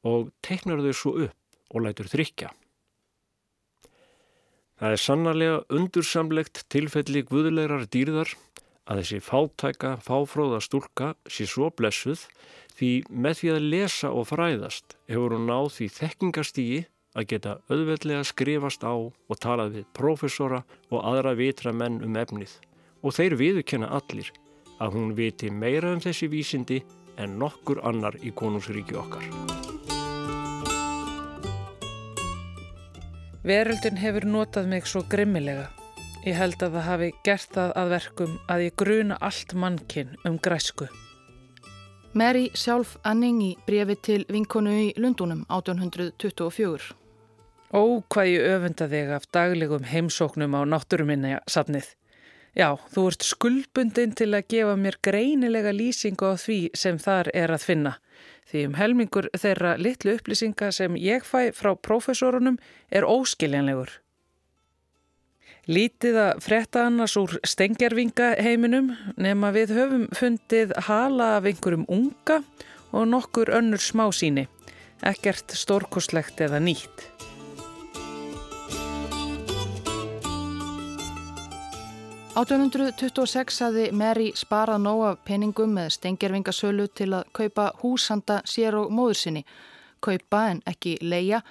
og 0.07 0.33
teiknar 0.43 0.83
þau 0.83 0.95
svo 0.95 1.15
upp 1.27 1.75
og 1.75 1.85
lætur 1.85 2.11
þrykja. 2.11 2.51
Það 4.79 4.95
er 4.95 5.03
sannarlega 5.03 5.63
undursamlegt 5.75 6.65
tilfelli 6.71 7.25
guðulegar 7.27 7.89
dýrðar 7.91 8.31
að 8.89 9.03
þessi 9.03 9.19
fátæka, 9.21 9.97
fáfróða 10.01 10.63
stúlka 10.65 11.13
sé 11.29 11.47
svo 11.51 11.69
blessuð 11.75 12.23
Því 12.79 12.91
með 13.11 13.39
því 13.41 13.49
að 13.51 13.65
lesa 13.73 14.09
og 14.15 14.29
fræðast 14.31 14.95
hefur 15.11 15.33
hún 15.35 15.49
náð 15.51 15.73
því 15.75 15.87
þekkingastígi 15.97 16.77
að 17.19 17.25
geta 17.33 17.55
auðveldlega 17.67 18.27
skrifast 18.29 18.85
á 18.87 18.95
og 18.95 19.41
talað 19.43 19.73
við 19.75 19.89
profesora 19.99 20.61
og 20.87 21.03
aðra 21.03 21.33
vitra 21.41 21.73
menn 21.75 21.97
um 22.07 22.19
efnið 22.21 22.53
og 23.03 23.17
þeir 23.17 23.35
viðkenna 23.41 23.89
allir 23.99 24.31
að 24.79 24.95
hún 24.95 25.11
viti 25.19 25.51
meira 25.51 25.91
um 25.91 26.05
þessi 26.05 26.31
vísindi 26.31 26.79
en 27.19 27.39
nokkur 27.39 27.81
annar 27.87 28.17
í 28.23 28.31
konungsríki 28.35 28.97
okkar. 28.99 29.25
Veröldin 33.49 33.99
hefur 33.99 34.27
notað 34.29 34.71
mig 34.71 34.87
svo 34.87 35.05
grimmilega. 35.09 35.69
Ég 36.27 36.37
held 36.37 36.61
að 36.63 36.75
það 36.77 36.89
hafi 36.89 37.11
gert 37.25 37.53
það 37.55 37.75
að 37.81 37.93
verkum 37.95 38.33
að 38.51 38.65
ég 38.67 38.75
gruna 38.83 39.19
allt 39.25 39.55
mannkinn 39.55 40.17
um 40.29 40.39
græsku. 40.43 40.89
Mary 42.19 42.49
sjálf 42.57 42.97
Anning 43.07 43.43
í 43.45 43.51
brefi 43.67 43.95
til 44.03 44.25
vinkonu 44.33 44.73
í 44.73 44.89
Lundunum 44.99 45.45
1824. 45.47 46.91
Ó, 47.73 48.01
hvað 48.09 48.31
ég 48.33 48.47
öfunda 48.49 48.89
þig 48.89 49.11
af 49.13 49.29
daglegum 49.33 49.85
heimsóknum 49.87 50.57
á 50.57 50.61
náttúruminni 50.65 51.37
safnið. 51.47 51.93
Já, 52.59 52.73
þú 52.91 53.05
ert 53.13 53.23
skuldbundin 53.23 54.17
til 54.19 54.33
að 54.35 54.49
gefa 54.51 54.75
mér 54.75 54.97
greinilega 55.07 55.71
lýsingu 55.71 56.27
á 56.27 56.35
því 56.35 56.59
sem 56.75 56.97
þar 56.99 57.31
er 57.31 57.53
að 57.55 57.67
finna. 57.69 57.93
Því 58.51 58.65
um 58.67 58.75
helmingur 58.75 59.29
þeirra 59.39 59.77
litlu 59.79 60.17
upplýsinga 60.19 60.73
sem 60.75 60.97
ég 60.99 61.23
fæ 61.23 61.53
frá 61.55 61.77
profesorunum 61.79 62.57
er 62.91 63.07
óskiljanlegur. 63.07 63.93
Lítið 65.69 66.19
að 66.19 66.41
fretta 66.43 66.87
annars 66.89 67.15
úr 67.21 67.37
stengjarvinga 67.47 68.33
heiminum 68.43 68.91
nema 69.21 69.53
við 69.55 69.77
höfum 69.77 70.09
fundið 70.17 70.73
hala 70.89 71.37
af 71.37 71.47
einhverjum 71.47 71.87
unga 71.87 72.41
og 72.91 73.07
nokkur 73.13 73.53
önnur 73.55 73.85
smásíni, 73.85 74.49
ekkert 75.07 75.55
stórkoslegt 75.55 76.41
eða 76.43 76.59
nýtt. 76.65 77.07
(1826) 82.39 83.57
hafði 83.65 83.85
Mary 83.91 84.29
sparað 84.39 84.85
nóg 84.85 85.01
af 85.09 85.17
peningum 85.27 85.73
með 85.75 85.89
stengjarvingasölu 85.97 86.85
til 86.95 87.09
að 87.17 87.33
kaupa 87.35 87.65
húsanda 87.81 88.37
sér 88.47 88.77
og 88.79 88.93
móður 88.95 89.19
sinni, 89.19 89.43
kaupa 90.01 90.45
en 90.53 90.61
ekki 90.71 90.99
leia 91.03 91.43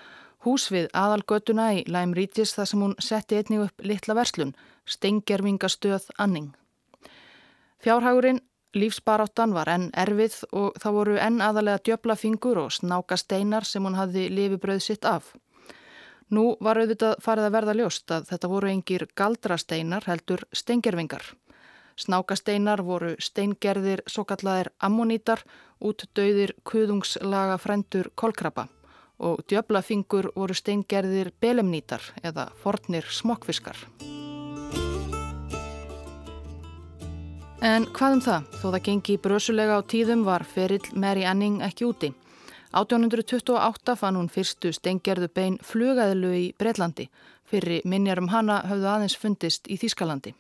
Hús 0.46 0.70
við 0.72 0.86
aðalgötuna 0.96 1.66
í 1.76 1.82
Læm 1.92 2.14
Rítis 2.16 2.54
þar 2.56 2.70
sem 2.70 2.84
hún 2.86 2.94
setti 3.04 3.36
einnig 3.36 3.66
upp 3.66 3.84
litla 3.84 4.16
verslun, 4.16 4.54
stengjervingastöð 4.88 6.06
Anning. 6.24 6.54
Fjárhagurinn, 7.84 8.40
lífsbaráttan 8.78 9.52
var 9.58 9.68
enn 9.74 9.90
erfið 9.92 10.38
og 10.54 10.78
það 10.80 10.96
voru 11.00 11.18
enn 11.20 11.42
aðalega 11.44 11.84
djöbla 11.84 12.16
fingur 12.16 12.62
og 12.64 12.72
snáka 12.78 13.18
steinar 13.20 13.68
sem 13.68 13.84
hún 13.84 14.00
hafði 14.00 14.30
lifibröð 14.32 14.80
sitt 14.88 15.04
af. 15.06 15.34
Nú 16.28 16.58
var 16.60 16.76
auðvitað 16.76 17.22
farið 17.24 17.46
að 17.48 17.54
verða 17.56 17.76
ljóst 17.80 18.12
að 18.12 18.26
þetta 18.28 18.48
voru 18.52 18.68
engir 18.68 19.06
galdrasteinar 19.16 20.08
heldur 20.10 20.44
stengjervingar. 20.52 21.24
Snákasteinar 21.98 22.84
voru 22.84 23.14
steingerðir, 23.18 24.04
svo 24.06 24.26
kallaðir 24.28 24.70
ammonítar, 24.84 25.42
út 25.80 26.04
döðir 26.18 26.54
kuðungslaga 26.68 27.56
frendur 27.62 28.12
kolkrabba 28.16 28.68
og 29.18 29.42
djöblafingur 29.50 30.30
voru 30.36 30.54
steingerðir 30.54 31.32
belemnítar 31.42 32.04
eða 32.22 32.52
fornir 32.62 33.08
smokkfiskar. 33.10 33.80
En 37.66 37.88
hvað 37.90 38.20
um 38.20 38.22
það? 38.22 38.52
Þó 38.60 38.68
það 38.68 38.82
gengi 38.86 39.18
brösulega 39.18 39.80
á 39.80 39.82
tíðum 39.82 40.28
var 40.28 40.44
ferill 40.46 40.86
Mary 40.94 41.26
Anning 41.26 41.64
ekki 41.66 41.88
úti. 41.88 42.12
1828 42.74 43.96
fann 43.96 44.18
hún 44.20 44.28
fyrstu 44.32 44.74
stenggerðu 44.76 45.30
bein 45.34 45.56
flugaðilu 45.64 46.34
í 46.36 46.44
Breitlandi, 46.60 47.08
fyrir 47.48 47.86
minjar 47.86 48.20
um 48.20 48.28
hana 48.34 48.62
höfðu 48.68 48.90
aðeins 48.92 49.16
fundist 49.18 49.70
í 49.72 49.78
Þýskalandi. 49.80 50.34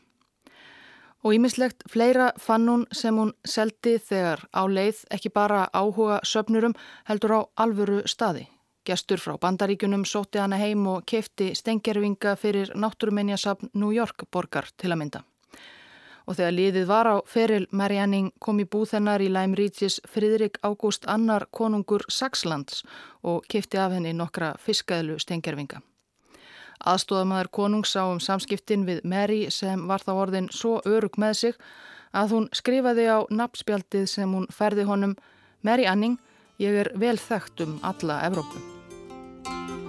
Og 1.24 1.34
ímislegt 1.34 1.88
fleira 1.90 2.32
fann 2.40 2.68
hún 2.70 2.86
sem 2.92 3.16
hún 3.18 3.34
seldi 3.46 3.98
þegar 4.00 4.44
á 4.54 4.64
leið 4.68 5.06
ekki 5.12 5.32
bara 5.34 5.66
áhuga 5.74 6.20
söpnurum 6.24 6.76
heldur 7.10 7.34
á 7.34 7.42
alvöru 7.64 8.04
staði. 8.06 8.46
Gestur 8.88 9.20
frá 9.20 9.36
bandaríkunum 9.42 10.06
sóti 10.08 10.40
hana 10.40 10.60
heim 10.62 10.86
og 10.88 11.04
kefti 11.06 11.54
stengjerfinga 11.56 12.36
fyrir 12.40 12.72
náttúruminjasafn 12.76 13.74
New 13.74 13.92
York 13.92 14.30
borgar 14.32 14.70
til 14.78 14.94
að 14.94 15.02
mynda. 15.02 15.24
Og 16.28 16.36
þegar 16.36 16.56
liðið 16.58 16.88
var 16.90 17.08
á 17.08 17.16
feril 17.24 17.66
Marianning 17.72 18.34
kom 18.44 18.60
í 18.60 18.68
búð 18.68 18.98
hennar 18.98 19.24
í 19.24 19.30
Læm 19.32 19.56
Ríkis 19.56 20.02
Fridrik 20.12 20.60
Ágúst 20.60 21.08
Annar 21.08 21.48
konungur 21.56 22.04
Saxlands 22.12 22.84
og 23.24 23.48
kefti 23.48 23.80
af 23.80 23.96
henni 23.96 24.12
nokkra 24.12 24.56
fiskæðlu 24.60 25.16
stengjerfinga. 25.24 25.80
Aðstóðamæður 26.86 27.50
konung 27.52 27.88
sá 27.88 28.04
um 28.06 28.20
samskiptin 28.22 28.86
við 28.86 29.02
Mary 29.04 29.48
sem 29.50 29.88
var 29.88 30.04
þá 30.04 30.14
orðin 30.14 30.52
svo 30.54 30.78
örug 30.86 31.18
með 31.18 31.34
sig 31.42 31.60
að 32.14 32.36
hún 32.36 32.48
skrifaði 32.54 33.08
á 33.10 33.20
nabbspjaldið 33.32 34.08
sem 34.12 34.34
hún 34.34 34.48
ferði 34.54 34.86
honum 34.90 35.18
Mary 35.64 35.88
Anning, 35.90 36.20
ég 36.62 36.84
er 36.86 36.92
vel 36.96 37.18
þekkt 37.18 37.66
um 37.66 37.80
alla 37.84 38.22
Evrópu. 38.30 39.87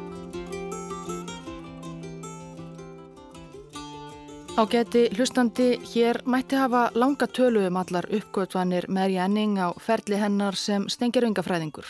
Á 4.59 4.67
geti 4.67 5.05
hlustandi 5.15 5.79
hér 5.87 6.19
mætti 6.27 6.57
hafa 6.59 6.91
langa 6.95 7.27
tölu 7.31 7.61
um 7.69 7.77
allar 7.79 8.07
uppgötvanir 8.11 8.89
Mary 8.89 9.15
Anning 9.17 9.55
á 9.55 9.71
ferli 9.79 10.17
hennar 10.19 10.57
sem 10.59 10.89
stengirvingafræðingur. 10.91 11.87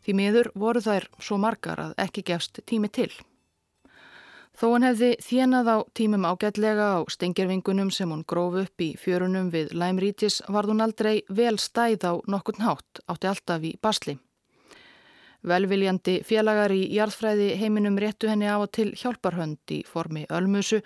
Því 0.00 0.12
miður 0.16 0.48
voru 0.56 0.80
þær 0.80 1.04
svo 1.20 1.36
margar 1.36 1.82
að 1.82 1.90
ekki 2.00 2.22
gefst 2.24 2.62
tími 2.64 2.88
til. 2.88 3.10
Þó 4.56 4.66
hann 4.72 4.86
hefði 4.88 5.10
þjenað 5.26 5.68
á 5.68 5.76
tímum 5.92 6.24
ágætlega 6.24 6.86
á 6.96 6.98
stengirvingunum 7.04 7.90
sem 7.92 8.08
hún 8.08 8.24
gróf 8.24 8.56
upp 8.62 8.80
í 8.80 8.94
fjörunum 8.96 9.50
við 9.52 9.74
Læmrítis 9.76 10.40
var 10.48 10.64
hún 10.64 10.80
aldrei 10.80 11.20
vel 11.28 11.58
stæð 11.60 12.06
á 12.08 12.12
nokkurt 12.24 12.62
nátt, 12.64 13.02
átti 13.12 13.28
alltaf 13.28 13.60
í 13.60 13.74
basli. 13.76 14.16
Velviljandi 15.44 16.22
félagar 16.24 16.72
í 16.72 16.88
jarðfræði 16.96 17.50
heiminum 17.60 18.00
réttu 18.00 18.32
henni 18.32 18.48
á 18.48 18.56
og 18.56 18.72
til 18.72 18.94
hjálparhönd 18.96 19.76
í 19.76 19.82
formi 19.84 20.24
ölmusu 20.32 20.80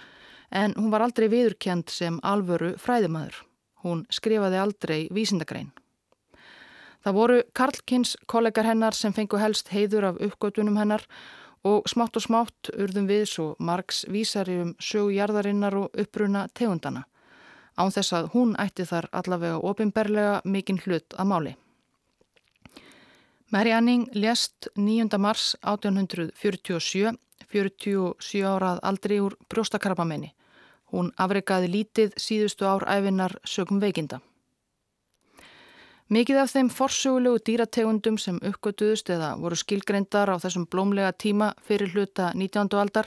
en 0.51 0.75
hún 0.77 0.91
var 0.91 1.05
aldrei 1.05 1.29
viðurkjent 1.31 1.91
sem 1.91 2.19
alvöru 2.23 2.75
fræðimæður. 2.79 3.37
Hún 3.85 4.05
skrifaði 4.13 4.59
aldrei 4.61 5.01
vísindagrein. 5.15 5.71
Það 7.01 7.17
voru 7.17 7.37
Karlkins 7.57 8.17
kollegar 8.29 8.67
hennar 8.69 8.97
sem 8.97 9.13
fengu 9.17 9.39
helst 9.41 9.71
heiður 9.73 10.11
af 10.11 10.19
uppgötunum 10.21 10.77
hennar 10.77 11.07
og 11.65 11.89
smátt 11.89 12.17
og 12.17 12.25
smátt 12.25 12.71
urðum 12.77 13.09
við 13.09 13.25
svo 13.29 13.47
margs 13.59 14.05
vísari 14.09 14.59
um 14.61 14.75
sögjarðarinnar 14.81 15.77
og 15.77 15.97
uppruna 15.97 16.47
tegundana. 16.53 17.07
Án 17.81 17.93
þess 17.95 18.13
að 18.13 18.31
hún 18.35 18.53
ætti 18.61 18.85
þar 18.85 19.09
allavega 19.17 19.61
ofinberlega 19.65 20.41
mikinn 20.45 20.81
hlut 20.85 21.17
að 21.17 21.31
máli. 21.33 21.55
Mary 23.51 23.73
Anning 23.73 24.09
lést 24.15 24.69
9. 24.77 25.19
mars 25.19 25.57
1847, 25.63 27.17
47 27.51 28.45
árað 28.47 28.83
aldrei 28.83 29.17
úr 29.21 29.35
brjóstakarpamenni. 29.49 30.35
Hún 30.91 31.13
afreikaði 31.17 31.71
lítið 31.71 32.17
síðustu 32.19 32.67
ár 32.67 32.87
æfinar 32.91 33.37
sögum 33.47 33.81
veikinda. 33.83 34.21
Mikið 36.11 36.41
af 36.43 36.51
þeim 36.51 36.69
forsögulegu 36.75 37.39
dýrategundum 37.47 38.17
sem 38.19 38.41
uppgötuðust 38.43 39.13
eða 39.15 39.37
voru 39.39 39.55
skilgreyndar 39.55 40.33
á 40.35 40.43
þessum 40.43 40.65
blómlega 40.67 41.13
tíma 41.15 41.53
fyrir 41.63 41.93
hluta 41.95 42.33
19. 42.35 42.75
aldar, 42.83 43.07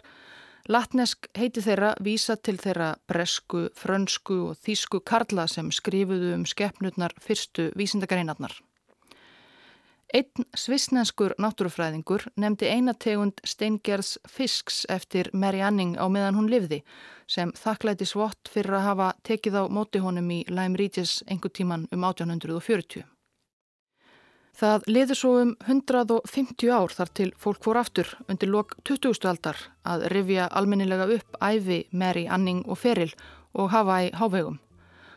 latnesk 0.72 1.28
heiti 1.36 1.60
þeirra 1.66 1.90
vísa 2.00 2.38
til 2.40 2.56
þeirra 2.64 2.94
bresku, 3.12 3.66
frönsku 3.76 4.38
og 4.48 4.62
þísku 4.64 5.04
karla 5.04 5.50
sem 5.52 5.68
skrifuðu 5.76 6.32
um 6.38 6.46
skeppnutnar 6.48 7.12
fyrstu 7.20 7.74
vísindagreinarnar. 7.76 8.56
Einn 10.14 10.46
svisnenskur 10.54 11.34
náttúrufræðingur 11.42 12.28
nefndi 12.38 12.68
einategund 12.70 13.40
steingerðs 13.50 14.20
fisks 14.30 14.84
eftir 14.94 15.32
Mary 15.34 15.64
Anning 15.66 15.96
á 15.98 16.06
meðan 16.06 16.38
hún 16.38 16.52
livði 16.52 16.84
sem 17.26 17.50
þakklæti 17.58 18.06
svott 18.06 18.52
fyrir 18.54 18.78
að 18.78 18.86
hafa 18.92 19.08
tekið 19.26 19.58
á 19.58 19.64
móti 19.74 20.04
honum 20.06 20.30
í 20.30 20.44
Lyme 20.54 20.78
Regis 20.78 21.24
einhver 21.26 21.50
tíman 21.58 21.88
um 21.90 22.06
1840. 22.06 23.08
Það 24.54 24.86
liður 24.86 25.18
svo 25.18 25.34
um 25.42 25.58
150 25.66 26.70
ár 26.70 26.94
þar 26.94 27.16
til 27.18 27.32
fólk 27.34 27.66
fór 27.66 27.82
aftur 27.82 28.14
undir 28.30 28.54
lok 28.54 28.78
20. 28.86 29.18
aldar 29.26 29.58
að 29.82 30.10
rifja 30.14 30.46
almennilega 30.46 31.10
upp 31.16 31.42
æfi 31.42 31.88
Mary 31.90 32.28
Anning 32.30 32.68
og 32.70 32.78
Feril 32.78 33.16
og 33.58 33.74
hafa 33.74 34.04
í 34.06 34.14
hávegum. 34.14 34.62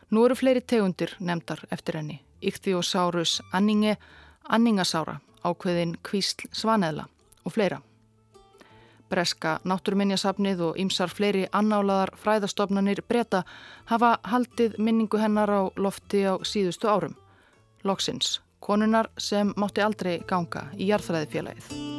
Nú 0.09 0.25
eru 0.25 0.33
fleiri 0.33 0.65
tegundir 0.65 1.13
nefndar 1.19 1.67
eftir 1.69 1.99
henni, 1.99 2.23
Ichthyosaurus 2.41 3.43
Anninge, 3.53 3.99
anningasára, 4.49 5.19
ákveðin 5.43 5.95
kvísl 6.03 6.47
svaneðla 6.51 7.07
og 7.45 7.53
fleira. 7.53 7.81
Breska 9.09 9.57
náttúruminjasafnið 9.63 10.63
og 10.67 10.79
ymsar 10.83 11.11
fleiri 11.11 11.45
annálaðar 11.55 12.11
fræðastofnanir 12.19 13.03
breyta 13.07 13.43
hafa 13.87 14.17
haldið 14.27 14.75
minningu 14.77 15.21
hennar 15.21 15.51
á 15.51 15.61
lofti 15.79 16.25
á 16.27 16.35
síðustu 16.43 16.91
árum. 16.91 17.15
Loksins, 17.87 18.41
konunar 18.59 19.07
sem 19.17 19.53
mátti 19.55 19.85
aldrei 19.85 20.19
ganga 20.27 20.67
í 20.75 20.91
jarðfræðifélagið. 20.91 21.96